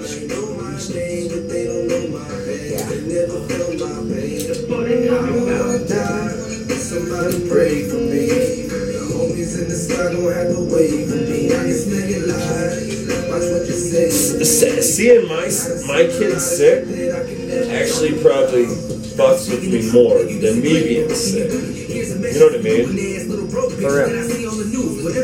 [6.78, 8.28] Somebody pray for me.
[8.68, 11.48] The homies in the sky gon' have to wait for me.
[11.48, 13.08] I can smell your lies.
[13.30, 14.77] Watch what you say.
[14.98, 15.46] S- Seeing my
[15.94, 16.84] my kids sick
[17.70, 18.66] actually probably
[19.18, 21.52] fucks with me more than me being sick.
[21.54, 22.86] You know what I mean?
[23.78, 25.18] For real.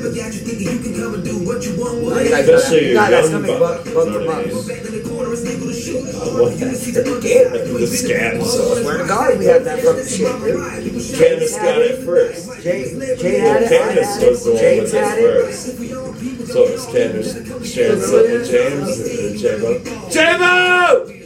[0.94, 3.84] No, you guys Especially gotta- your you guys young gotta buck.
[3.84, 4.93] buck- You know them what I
[6.34, 6.50] up.
[6.60, 7.74] mean?
[7.74, 8.82] What the scab so.
[8.82, 10.60] Swear to God, we had that fucking shit, dude.
[11.18, 12.62] Candace got it first.
[12.64, 12.84] Jay,
[13.18, 15.58] Jay Well, had Candace had was the one James with it first.
[16.54, 19.70] So it was Candace sharing something with James or J-Bo?
[20.10, 21.20] J-Bo!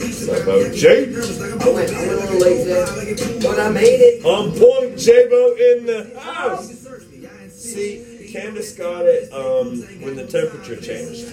[0.00, 0.84] It's about J.
[1.08, 4.24] I went, I went a little late today, but I made it.
[4.24, 6.68] On point, J-Bo in the house.
[7.52, 11.24] See, Candace got it um, when the temperature changed.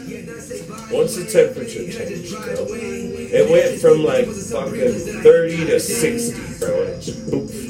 [0.92, 6.84] Once the temperature changed, bro, it went from like fucking 30 to 60, bro.
[6.84, 7.08] And it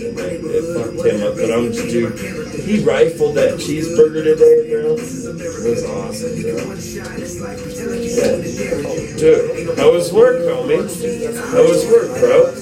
[0.05, 1.35] and then it fucked him up.
[1.35, 2.19] But I'm just, dude,
[2.59, 4.93] he rifled that cheeseburger today, bro.
[4.93, 6.75] It was awesome, bro.
[8.05, 8.37] Yeah.
[9.17, 10.85] Dude, how was work, homie?
[11.51, 12.53] How was work, bro?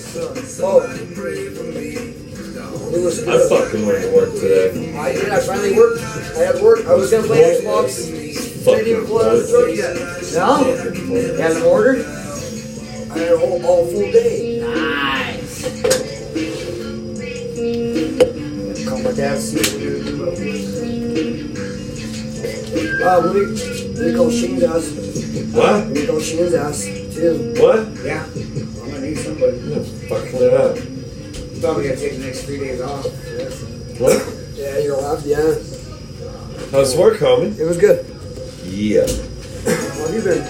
[2.93, 4.95] It was I fucking went to work today.
[4.95, 5.29] I did.
[5.29, 6.03] I finally worked.
[6.03, 6.85] I had work.
[6.85, 8.05] I was gonna play Xbox.
[8.05, 9.97] Didn't even pull out the truck yet.
[10.33, 10.67] No?
[11.03, 12.05] You haven't ordered?
[12.05, 14.59] I had a whole all full day.
[14.61, 15.63] Nice.
[18.87, 19.39] Call my dad.
[19.41, 19.57] see
[20.19, 21.49] what we do.
[23.03, 23.39] Uh, we,
[24.05, 24.89] we go Shane's house.
[25.51, 25.87] What?
[25.87, 27.55] We go Shane's house, too.
[27.57, 27.87] What?
[28.03, 28.23] Yeah.
[28.23, 29.57] I'm gonna need somebody.
[29.57, 30.92] Yeah, Fucking it up.
[31.63, 33.05] Probably gonna take the next three days off.
[33.97, 34.19] What?
[34.53, 35.55] Yeah, you're have, yeah.
[36.71, 37.57] How's work, homie?
[37.57, 38.05] It was good.
[38.67, 39.07] Yeah.
[39.07, 40.43] How have you been?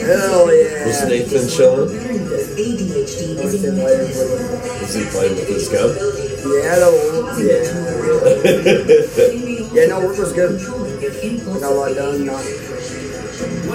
[0.00, 0.86] Hell yeah.
[0.86, 1.90] Was Nathan chilling?
[1.90, 4.40] ADHD What's is been a like for you?
[4.88, 5.92] Is he playing with his gun?
[6.40, 6.88] Yeah, no,
[7.44, 7.60] yeah.
[9.74, 10.56] Yeah, no, work was good.
[10.56, 12.24] I got a lot done.
[12.24, 12.42] Not,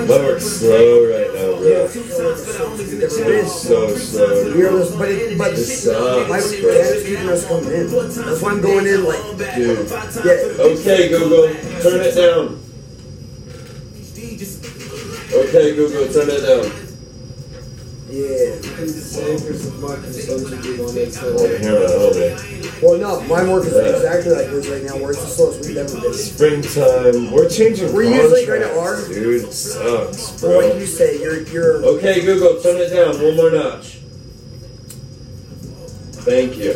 [0.09, 1.85] My work's slow right now, bro.
[1.85, 4.55] It's so slow.
[4.55, 6.71] we were just, but it, but It sucks, my bro.
[6.73, 7.89] dad is keeping us coming in.
[7.91, 9.89] That's why I'm going in like, Dude.
[9.89, 10.63] yeah.
[10.65, 11.47] Okay, Google,
[11.81, 12.61] turn it down.
[15.33, 16.84] Okay, Google, turn it down.
[18.07, 18.61] Yeah.
[18.85, 22.81] Same for some fucking social people on it, so I want to hear my homie.
[22.83, 23.81] Well, no, mine works Yeah.
[23.95, 24.97] exactly like this right now.
[24.97, 26.13] Where it's the slowest we've ever been.
[26.13, 27.31] Springtime.
[27.31, 29.13] We're changing We're usually kinda contracts, are.
[29.13, 33.35] Dude, it sucks, So like you say, you're you're Okay, Google, turn it down one
[33.35, 33.97] more notch.
[36.25, 36.73] Thank you.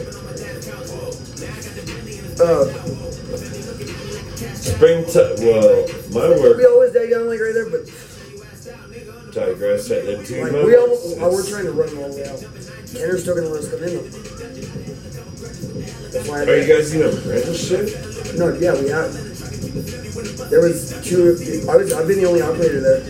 [2.44, 2.66] uh
[4.56, 5.36] Springtime.
[5.46, 6.58] Well, my work.
[6.58, 7.88] we always die young like right there, but
[9.32, 10.68] digress at the two like moments.
[10.68, 12.40] we almost oh, we're trying to run them all the way out.
[12.88, 14.08] Tanner's still gonna let us come in though.
[16.10, 18.36] That's why I Are you guys in apprenticeship?
[18.38, 19.14] No, yeah, we have.
[20.50, 21.38] There was two.
[21.70, 21.94] I was.
[21.94, 23.02] I've been the only operator there.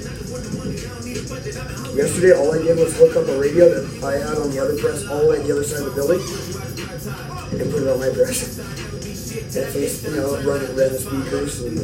[1.95, 4.77] Yesterday, all I did was hook up a radio that I had on the other
[4.77, 6.21] press all the way to the other side of the building
[7.59, 8.59] and put it on my press.
[9.29, 11.61] And face, you know, run it, ran the speakers.
[11.61, 11.77] And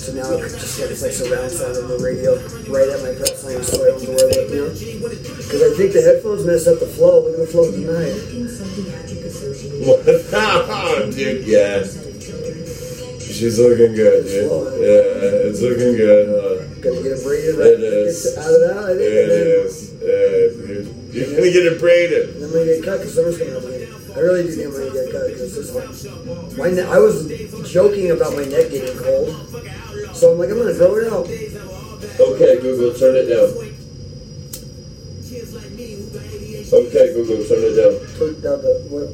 [0.00, 2.32] so now it just like, it's like surround sound on the radio
[2.72, 4.96] right at my press line, so I don't to worry about, you.
[5.04, 7.28] Because I think the headphones mess up the flow.
[7.28, 8.16] Look at the flow tonight.
[9.84, 10.00] What?
[11.14, 11.84] dude, yeah.
[13.20, 14.48] She's looking good, dude.
[14.80, 16.64] Yeah, it's looking good, huh?
[16.80, 18.32] Gonna get it braided right It is.
[18.38, 19.12] out of that, I think.
[19.12, 19.92] It then- is.
[20.00, 20.88] Yeah, dude.
[21.12, 22.36] You're gonna get it braided.
[22.36, 23.75] And I'm gonna get cut because summer's coming up again.
[24.16, 26.56] I really do think I'm gonna get cut because this one.
[26.56, 27.28] My ne- I was
[27.70, 29.28] joking about my neck getting cold,
[30.16, 31.28] so I'm like, I'm gonna throw it out.
[31.28, 33.52] Okay, Google, turn it down.
[36.72, 37.92] Okay, Google, turn it down.
[38.16, 39.12] Put down the what?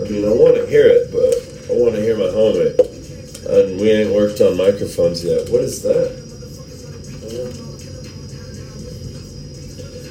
[0.00, 1.36] I mean, I want to hear it, but
[1.68, 2.72] I want to hear my homie.
[3.46, 5.50] And we ain't worked on microphones yet.
[5.50, 6.24] What is that?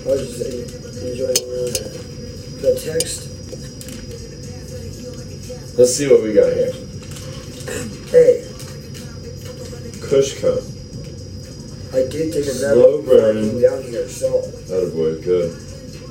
[0.05, 0.64] I was just uh,
[2.65, 3.29] the text.
[5.77, 6.71] Let's see what we got here.
[8.09, 8.41] Hey,
[10.01, 10.73] Kushcon.
[11.93, 13.61] I did take a Slow burn.
[13.61, 15.53] down here, so Attaboy, good.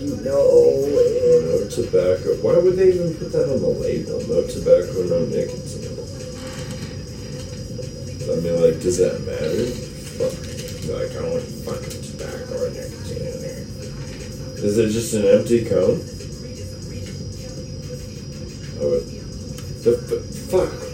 [0.00, 0.84] you know.
[0.86, 2.36] And No tobacco.
[2.40, 4.20] Why would they even put that on the label?
[4.30, 5.90] No tobacco, no nicotine.
[8.30, 9.66] I mean, like, does that matter?
[10.16, 10.34] Fuck.
[10.86, 13.64] Like, I don't want fucking tobacco or nicotine in there.
[14.64, 16.00] Is it just an empty cone?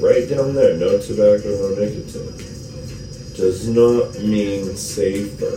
[0.01, 2.37] Right down there, no tobacco, no nicotine.
[3.37, 5.57] Does not mean safer.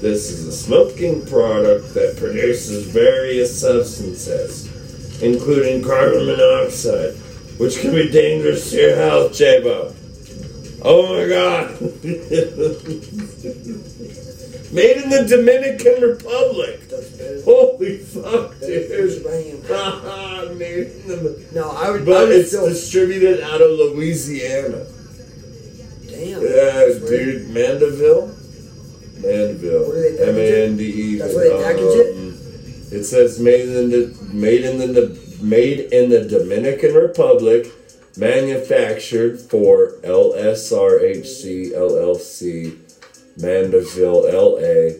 [0.00, 7.14] This is a smoking product that produces various substances, including carbon monoxide,
[7.58, 9.94] which can be dangerous to your health, Jabo.
[10.82, 11.80] Oh my god.
[14.72, 16.80] Made in the Dominican Republic.
[17.44, 19.24] Holy fuck, dude.
[20.58, 22.02] Made in the no, I would.
[22.02, 22.68] I but would it's still.
[22.68, 24.86] distributed out of Louisiana.
[26.08, 26.40] Damn.
[26.42, 28.28] Yeah, dude, Mandeville.
[29.20, 29.86] Mandeville.
[29.86, 30.54] What do they package M it?
[30.54, 31.18] A N D E.
[31.18, 32.16] That's what they package it?
[32.16, 32.38] Um,
[32.92, 37.66] It says made in the made in the made in the Dominican Republic,
[38.16, 42.78] manufactured for LSRHC LLC,
[43.36, 44.96] Mandeville, LA,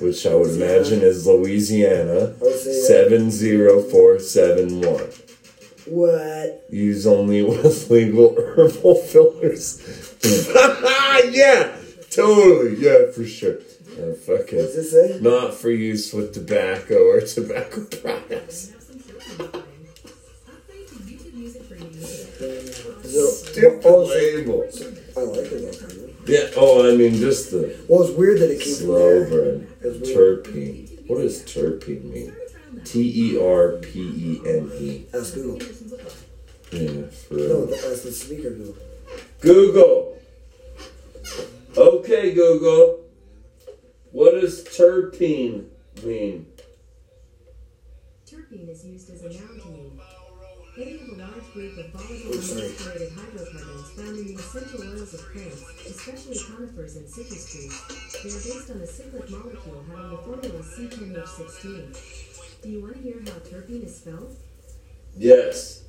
[0.00, 2.84] which I would imagine is Louisiana, I would say that.
[2.86, 5.08] seven zero four seven one.
[5.86, 6.66] What?
[6.70, 9.80] Use only with legal herbal fillers.
[11.32, 11.76] yeah,
[12.10, 12.76] totally.
[12.78, 13.58] Yeah, for sure.
[13.98, 15.18] Uh, fucking What's it say?
[15.22, 18.72] not for use with tobacco or tobacco products.
[23.04, 24.68] So, Stupid label.
[25.16, 25.78] I like it though.
[25.78, 25.85] kind of.
[26.26, 26.50] Yeah.
[26.56, 29.28] Oh, I mean, just the Well, it's weird that it came from slow there.
[29.30, 29.68] burn.
[29.82, 30.44] It's weird.
[30.44, 31.06] Terpene.
[31.08, 32.34] What does terpene mean?
[32.84, 35.06] T E R P E N E.
[35.14, 35.60] Ask Google.
[36.72, 37.66] Yeah, for No, real.
[37.66, 38.76] that's the speaker Google.
[39.40, 40.18] Google.
[41.76, 43.00] Okay, Google.
[44.10, 45.66] What does terpene
[46.02, 46.46] mean?
[48.28, 49.96] Terpene is used as a noun to mean
[50.78, 55.20] any of a large group of volatile unsaturated hydrocarbons found in the essential oils of
[55.32, 57.80] plants, especially conifers and citrus trees.
[58.22, 62.62] They are based on a cyclic molecule having the formula C10H16.
[62.62, 64.36] Do you want to hear how terpene is spelled?
[65.16, 65.84] Yes.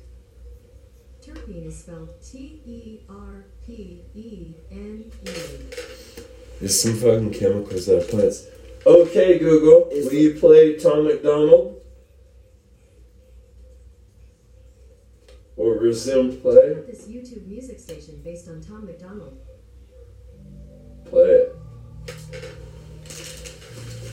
[1.22, 5.30] Terpene is spelled T E R P E N E.
[6.60, 8.46] There's some fucking chemicals out of plants.
[8.86, 9.88] Okay, Google.
[9.90, 11.82] Will you play Tom MacDonald?
[15.58, 16.74] Or resume play?
[16.86, 19.36] This YouTube music station based on Tom MacDonald.
[21.06, 21.56] Play it.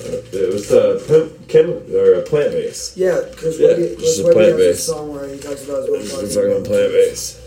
[0.01, 2.95] Uh, it was a pem- chem- or a plant base.
[2.97, 4.83] Yeah, Chris Yeah, Webby, just a Webby plant has a base.
[4.85, 6.51] song where he talks about his own Just party.
[6.51, 7.41] a fucking plant base.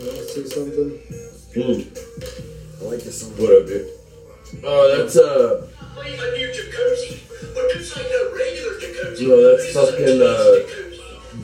[0.00, 0.90] Want to see something?
[1.54, 2.84] Hmm.
[2.84, 3.30] I like this song.
[3.36, 3.88] What up, dude?
[4.64, 5.66] Oh, that's uh.
[5.94, 6.04] A
[6.36, 7.20] new jacuzzi.
[7.54, 9.28] But this ain't no regular jacuzzi.
[9.28, 10.81] No, that's fucking uh.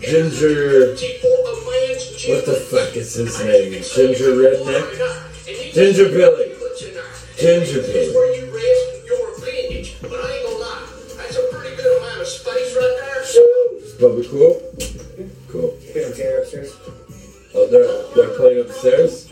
[0.00, 0.94] Ginger.
[2.28, 3.72] What the fuck is his name?
[3.82, 5.74] Ginger Redneck?
[5.74, 6.54] Ginger Billy.
[7.36, 8.14] Ginger Billy.
[8.14, 9.96] Where you rest your appendage.
[10.00, 10.86] But I ain't gonna.
[11.16, 13.22] That's a pretty good amount of space right there.
[13.22, 14.62] Is Bubba cool?
[15.48, 15.70] Cool.
[15.94, 16.76] We don't care upstairs.
[17.54, 19.30] Oh, they're, they're playing upstairs?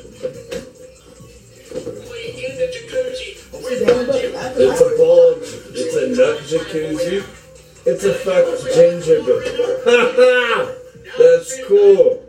[2.36, 4.32] In the jacuzzi with my gym.
[4.56, 5.48] It's a bulge.
[5.74, 7.45] It's a nut jacuzzi.
[7.88, 9.46] It's a fuck ginger Billy.
[11.18, 12.20] That's cool.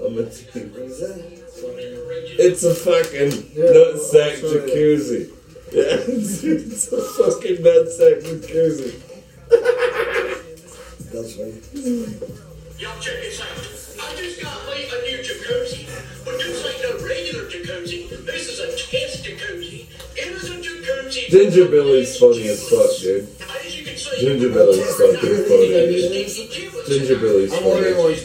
[0.00, 0.70] I'm a team.
[2.38, 5.30] It's a fucking nutsack jacuzzi.
[5.72, 9.02] Yeah, it's, it's a fucking nut nutsack jacuzzi.
[11.10, 11.58] That's funny.
[12.78, 13.48] Y'all check this out.
[14.00, 15.88] I just got me a new jacuzzi.
[16.24, 18.26] But this ain't no regular jacuzzi.
[18.26, 19.86] This is a test jacuzzi.
[20.14, 20.55] It is a jacuzzi.
[21.10, 23.26] Ginger Billy's funny as fuck, dude.
[24.20, 25.68] Ginger Billy's fucking funny.
[25.68, 26.86] Dude.
[26.86, 28.14] Ginger Billy's I'm ordering funny.
[28.14, 28.20] one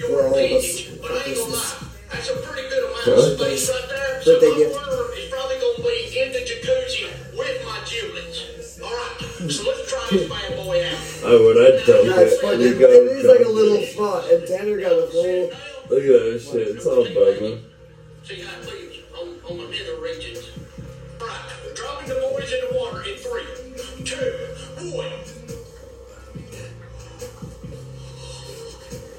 [0.00, 1.74] for all of us for Christmas.
[3.06, 3.36] Huh?
[4.24, 4.76] Birthday gift.
[4.76, 8.80] It's probably gonna be in the jacuzzi with my giblets.
[8.80, 10.98] Alright, so let's try this bad boy out.
[11.24, 12.64] Oh, when I dunk Yeah, it's it, funny.
[12.64, 12.86] you It go.
[12.88, 15.50] is like a little spot, and Tanner got a whole.
[15.90, 16.68] Look at that shit.
[16.76, 17.60] It's all bugging.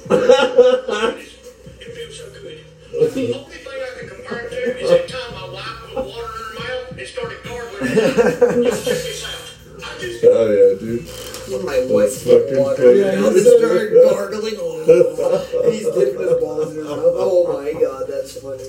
[0.09, 2.59] It feels so good.
[2.91, 6.31] The only thing I can compare it to is that time my wife put water
[6.31, 8.63] in her mouth and started gargling.
[8.63, 9.31] Just check this out.
[10.27, 11.03] Oh yeah, dude.
[11.45, 12.99] When my wife put fucking water funny.
[12.99, 14.55] in her mouth and started gargling.
[14.57, 16.99] Oh, and he's dipping his balls in his mouth.
[17.17, 18.63] Oh my god, that's funny.
[18.63, 18.67] as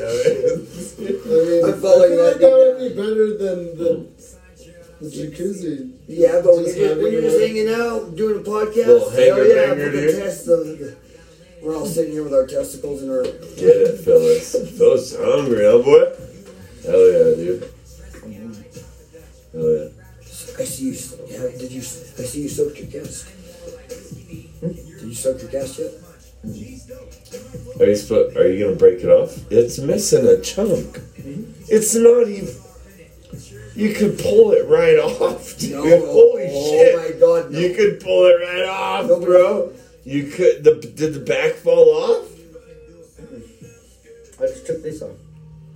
[0.97, 1.21] shit.
[1.25, 3.91] I mean, I I feel like like that- that would be better than the,
[5.01, 5.93] the jacuzzi.
[6.09, 9.35] Yeah, but when you're, just, when you're just hanging out, doing a podcast, Little hanger
[9.35, 10.17] hell yeah, banger, put the dude.
[10.17, 10.97] test of the,
[11.63, 13.23] We're all sitting here with our testicles and our.
[13.23, 14.55] Get it, Phyllis.
[14.79, 16.05] Phyllis hungry, huh, boy?
[16.85, 17.71] Hell yeah, dude.
[19.53, 19.89] Hell yeah.
[20.59, 20.97] I see you.
[21.29, 21.81] Yeah, did you?
[21.81, 23.27] I see you soaked your.
[24.61, 24.69] Hmm?
[24.69, 25.93] Did you soak your cast yet?
[27.81, 27.97] Are you
[28.39, 29.37] Are you gonna break it off?
[29.51, 31.01] It's missing a chunk.
[31.69, 32.55] It's not even.
[33.75, 35.73] You could pull it right off, dude.
[35.73, 35.83] No.
[36.07, 36.97] Holy oh shit!
[36.97, 37.59] my god, no.
[37.59, 39.73] You could pull it right off, Nobody- bro.
[40.07, 40.63] You could.
[40.63, 42.29] The did the back fall off?
[44.39, 45.17] I just took this off.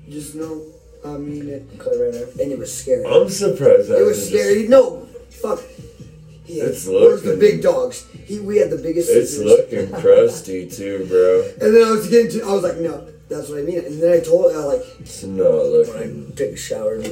[0.08, 0.62] Just no.
[1.04, 1.66] I mean it.
[1.78, 2.38] Cut it right off.
[2.38, 3.04] And it was scary.
[3.06, 3.88] I'm surprised.
[3.88, 4.68] that It was didn't scary.
[4.68, 5.60] No, fuck.
[6.44, 8.06] He It's where's the big dogs?
[8.24, 9.10] He, we had the biggest.
[9.10, 9.46] It's scissors.
[9.46, 11.42] looking crusty too, bro.
[11.66, 12.46] And then I was getting to.
[12.46, 13.78] I was like, no, that's what I mean.
[13.78, 16.32] And then I told, I like, It's not looking.
[16.36, 16.94] Take a shower.
[16.96, 17.02] I'm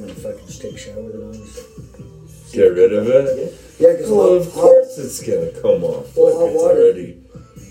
[0.00, 1.32] gonna fucking just take a shower with it on.
[1.34, 3.52] Just- Get rid of it.
[3.52, 6.16] yeah, because Well, of course it's gonna come off.
[6.16, 6.80] Well, Look, hot it's water.
[6.82, 7.20] already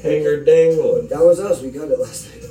[0.02, 1.08] hanger dangling.
[1.10, 1.62] that was us.
[1.62, 2.44] We got it last night.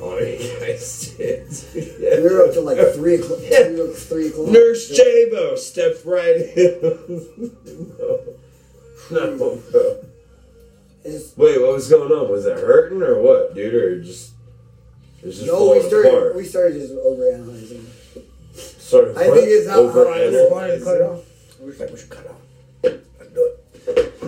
[0.00, 1.46] Oh, you guys did.
[1.74, 3.38] We were up till like three o'clock.
[3.70, 4.48] We were three o'clock.
[4.48, 6.76] Nurse Jabo stepped right in.
[9.10, 9.58] no, no.
[11.04, 12.30] It's- Wait, what was going on?
[12.30, 13.74] Was it hurting or what, dude?
[13.74, 14.32] Or just
[15.22, 16.08] just no, we started.
[16.12, 16.36] apart?
[16.36, 17.84] We started just overanalyzing.
[18.54, 20.50] Sort of I think it's how- overanalyzing.
[20.50, 21.20] wanted to cut it off.
[21.60, 22.33] We was like, we should cut it off.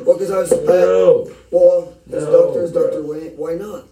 [0.06, 0.08] It.
[0.08, 0.52] Well, because I was.
[0.52, 1.30] I, No.
[1.50, 2.82] well, his No, doctor's bro.
[2.84, 3.36] Doctor Wayne.
[3.36, 3.84] Why not?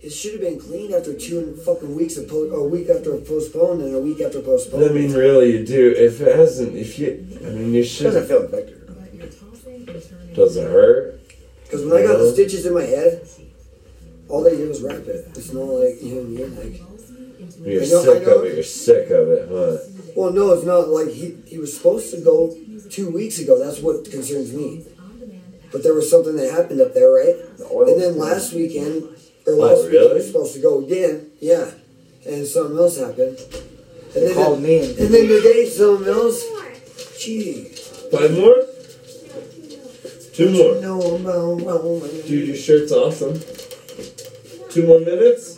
[0.00, 3.18] It should have been cleaned after two fucking weeks of po- a week after a
[3.18, 4.84] postponed and a week after postponed.
[4.84, 5.90] I mean, really, you do.
[5.96, 8.04] If it hasn't, if you, I mean, you It should.
[8.04, 8.76] doesn't feel infected.
[10.34, 11.20] Doesn't hurt.
[11.64, 13.28] Because when I got the stitches in my head,
[14.28, 15.26] all they did was wrap it.
[15.34, 16.80] It's not like you know what I mean.
[16.80, 18.54] Like, You're know- sick of it.
[18.54, 19.78] You're sick of it, huh?
[20.14, 22.56] well, no, it's not like he he was supposed to go
[22.88, 23.58] two weeks ago.
[23.58, 24.84] That's what concerns me.
[25.72, 27.34] But there was something that happened up there, right?
[27.70, 29.04] oil And then last weekend
[29.46, 30.14] or last week he really?
[30.14, 31.30] was supposed to go again.
[31.40, 31.70] Yeah,
[32.26, 33.38] and something else happened.
[34.14, 36.42] And They called me and And then today something else.
[37.20, 37.64] Gee,
[38.12, 38.56] Five more.
[40.32, 40.80] Two more.
[40.80, 42.00] no, no, no.
[42.26, 43.38] Dude, your shirt's awesome.
[44.70, 45.56] Two more minutes.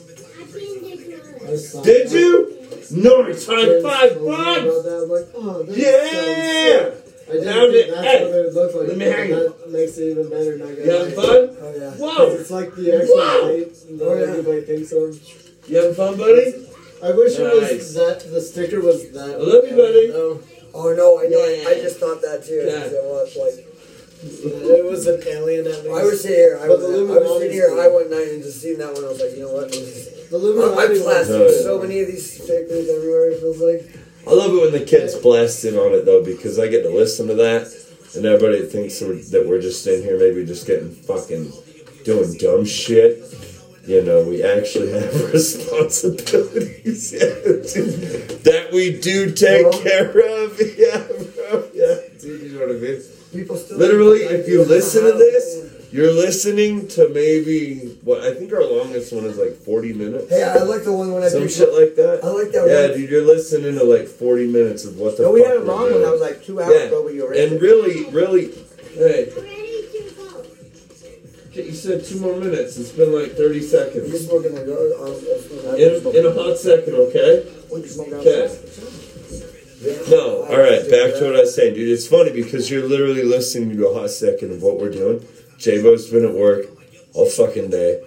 [1.83, 2.57] Did you?
[2.93, 4.65] Nice high five, bud.
[4.67, 7.00] About that, like, oh, that Yeah.
[7.31, 7.51] Sounds sick.
[7.51, 8.23] I didn't Down think to that's eight.
[8.27, 8.89] what it looked like.
[8.89, 9.59] Let me hang it.
[9.61, 10.59] That makes it even better.
[10.59, 11.23] Not gonna You having lie.
[11.23, 11.57] fun?
[11.63, 11.91] Oh yeah.
[11.91, 12.27] Whoa.
[12.35, 13.49] It's like the actual Wow.
[13.49, 14.27] date that Oh, yeah.
[14.27, 15.69] everybody thinks of.
[15.71, 16.67] You having fun, buddy?
[17.03, 17.73] I wish it Nice.
[17.79, 19.31] was that the sticker was that.
[19.31, 20.09] I love you, buddy.
[20.09, 20.41] No,
[20.73, 21.41] Oh no, I know.
[21.41, 22.63] I, I just thought that too.
[22.67, 22.85] Yeah.
[22.87, 23.67] It was like
[24.23, 25.89] it was an alien at least.
[25.97, 26.59] I was sitting here.
[26.61, 27.81] I But was, the I was Illuminati's sitting here cool.
[27.81, 29.05] high one night and just seen that one.
[29.05, 29.73] I was like, you know what?
[29.73, 31.01] The I, I Illuminati.
[31.01, 31.63] plastered Oh, yeah.
[31.63, 33.31] so many of these stickers everywhere.
[33.31, 33.89] It feels like.
[34.27, 36.91] I love it when the kids blast in on it though because I get to
[36.91, 37.67] listen to that,
[38.15, 41.53] and everybody thinks that we're just in here maybe just getting fucking
[42.05, 43.25] doing dumb shit.
[43.87, 47.21] You know, we actually have responsibilities yeah,
[47.75, 50.11] dude, that we do take Well- care
[50.45, 50.61] of.
[50.77, 51.69] Yeah, bro.
[51.75, 53.01] Yeah, dude, you know what I mean.
[53.33, 55.60] People still Literally, if you listen to this,
[55.93, 60.29] you're listening to maybe what I think our longest one is like 40 minutes.
[60.31, 62.21] Hey, I like the one when I Some do shit like that.
[62.23, 62.71] I like that one.
[62.71, 62.97] Yeah, one.
[62.99, 65.67] dude, you're listening to like 40 minutes of what the No, we had a we're
[65.67, 66.03] long one doing.
[66.03, 67.03] that was like two hours, Yeah, bro.
[67.05, 68.53] But you were and really, really,
[68.95, 69.33] hey,
[71.51, 72.77] okay, you said two more minutes.
[72.79, 74.27] It's been like 30 You're seconds.
[74.27, 74.95] smoking go.
[75.03, 75.15] Um,
[75.71, 77.43] uh, In, in a hot second, okay?
[77.69, 78.49] What you smoking Okay.
[80.11, 80.83] No, all right.
[80.91, 81.89] Back to what I was saying, dude.
[81.89, 85.27] It's funny because you're literally listening to a hot second of what we're doing.
[85.61, 86.67] J-Bo's been at work
[87.15, 88.01] all fucking day.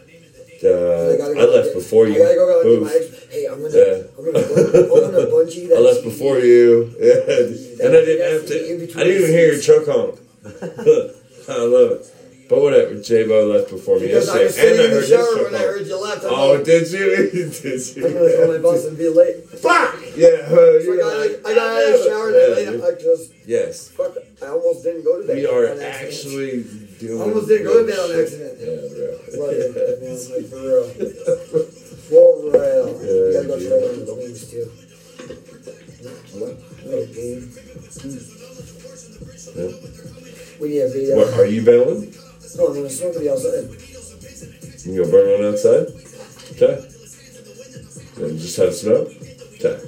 [0.64, 2.16] Uh, gotta I left get- before you.
[2.16, 2.84] I gotta go get Move.
[2.84, 3.26] my ex.
[3.30, 4.04] Hey, I'm gonna, Yeah.
[4.18, 5.78] I'm gonna, I'm gonna bungee that.
[5.78, 6.96] I left before you.
[7.00, 7.86] Yeah.
[7.86, 8.56] And I didn't have to.
[8.56, 10.20] I didn't even hear your choke honk.
[11.50, 12.13] I love it.
[12.50, 13.02] But whatever.
[13.02, 15.60] J-Bo left before me Because I was sitting in And I the shower when I
[15.60, 16.24] heard you left.
[16.26, 17.30] I'm Oh, like, did you?
[17.32, 18.06] did you?
[18.06, 19.48] I'm gonna call my boss and be late.
[19.50, 19.96] Fuck!
[20.16, 22.36] Yeah, uh, So I got, like, I got out of the shower and
[22.82, 22.88] Yeah, I.
[22.90, 23.90] I just Yes.
[23.90, 24.14] fuck.
[24.42, 25.36] I almost didn't go to bed.
[25.38, 26.64] We are on actually
[27.00, 27.22] doing.
[27.22, 28.60] I almost didn't go to bed on accident.
[28.60, 29.08] Yeah, bro.
[29.40, 30.16] Love it, man.
[30.36, 30.84] Like for real.
[32.12, 32.20] For
[32.52, 32.88] real.
[33.02, 34.66] Yeah, you gotta go try one of the wings too.
[36.38, 36.54] What?
[36.84, 37.42] Little game.
[39.56, 39.72] Yeah.
[40.60, 41.18] We need a video.
[41.18, 42.14] What, are you bailing?
[42.58, 43.70] No, I'm gonna smoke the outside.
[44.86, 45.88] You gonna burn one outside?
[46.54, 46.76] Okay.
[48.18, 49.08] Then just have snow?
[49.56, 49.80] Okay.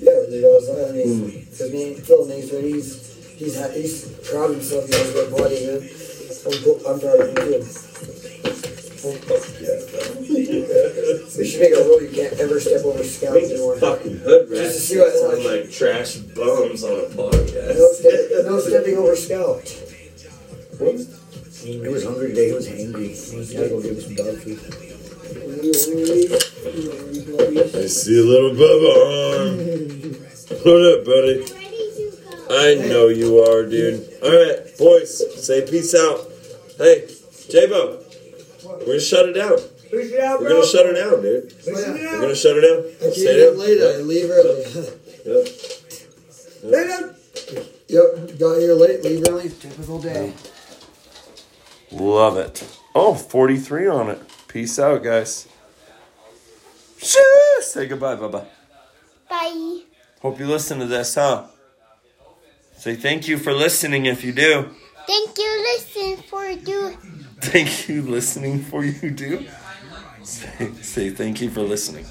[0.00, 0.88] Yeah, we go outside.
[0.90, 1.26] I mean, Hmm.
[1.50, 2.88] because me and Phil next to he's
[3.38, 4.86] he's ha- he's proud of himself.
[4.86, 5.80] He has a body, man.
[6.46, 6.54] I'm,
[6.92, 7.64] I'm proud of him too.
[11.38, 13.76] We should make a rule you can't ever step over scouts anymore.
[13.78, 15.62] Fucking hood Just to rats see what it's sound like.
[15.62, 17.76] like trash bums on a podcast.
[17.78, 19.62] No, step, no stepping over scout.
[21.66, 22.46] He was hungry today.
[22.48, 23.08] He was hangry.
[23.30, 24.58] He was gotta go give him some dog food.
[27.74, 28.92] I see a little Bubba
[29.34, 29.58] arm.
[30.62, 31.42] What up, buddy?
[32.48, 34.08] I know you are, dude.
[34.22, 36.20] Alright, boys, say peace out.
[36.78, 37.08] Hey,
[37.50, 37.98] J-Bo,
[38.64, 39.58] we're gonna shut it down.
[39.90, 40.56] Push it out, We're bro.
[40.60, 41.48] gonna shut her down, dude.
[41.48, 42.20] Push it We're out.
[42.20, 42.78] gonna shut her down.
[42.78, 43.58] I can't Stay get down.
[43.58, 43.80] late.
[43.82, 44.62] I leave early.
[46.68, 47.16] Yep.
[47.88, 49.02] Yep, got here late.
[49.02, 49.48] Leave early.
[49.48, 50.32] Typical day.
[51.96, 52.78] Love it.
[52.94, 54.20] Oh, 43 on it.
[54.48, 55.48] Peace out, guys.
[56.98, 57.20] Shoo!
[57.60, 58.46] Say goodbye, Bubba.
[59.28, 59.80] Bye.
[60.20, 61.44] Hope you listen to this, huh?
[62.76, 64.70] Say thank you for listening if you do.
[65.06, 66.96] Thank you, listen for you.
[67.40, 69.46] Thank you listening for you do.
[70.22, 72.04] Say, say thank you for listening.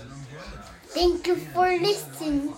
[0.87, 2.53] Thank you for listening.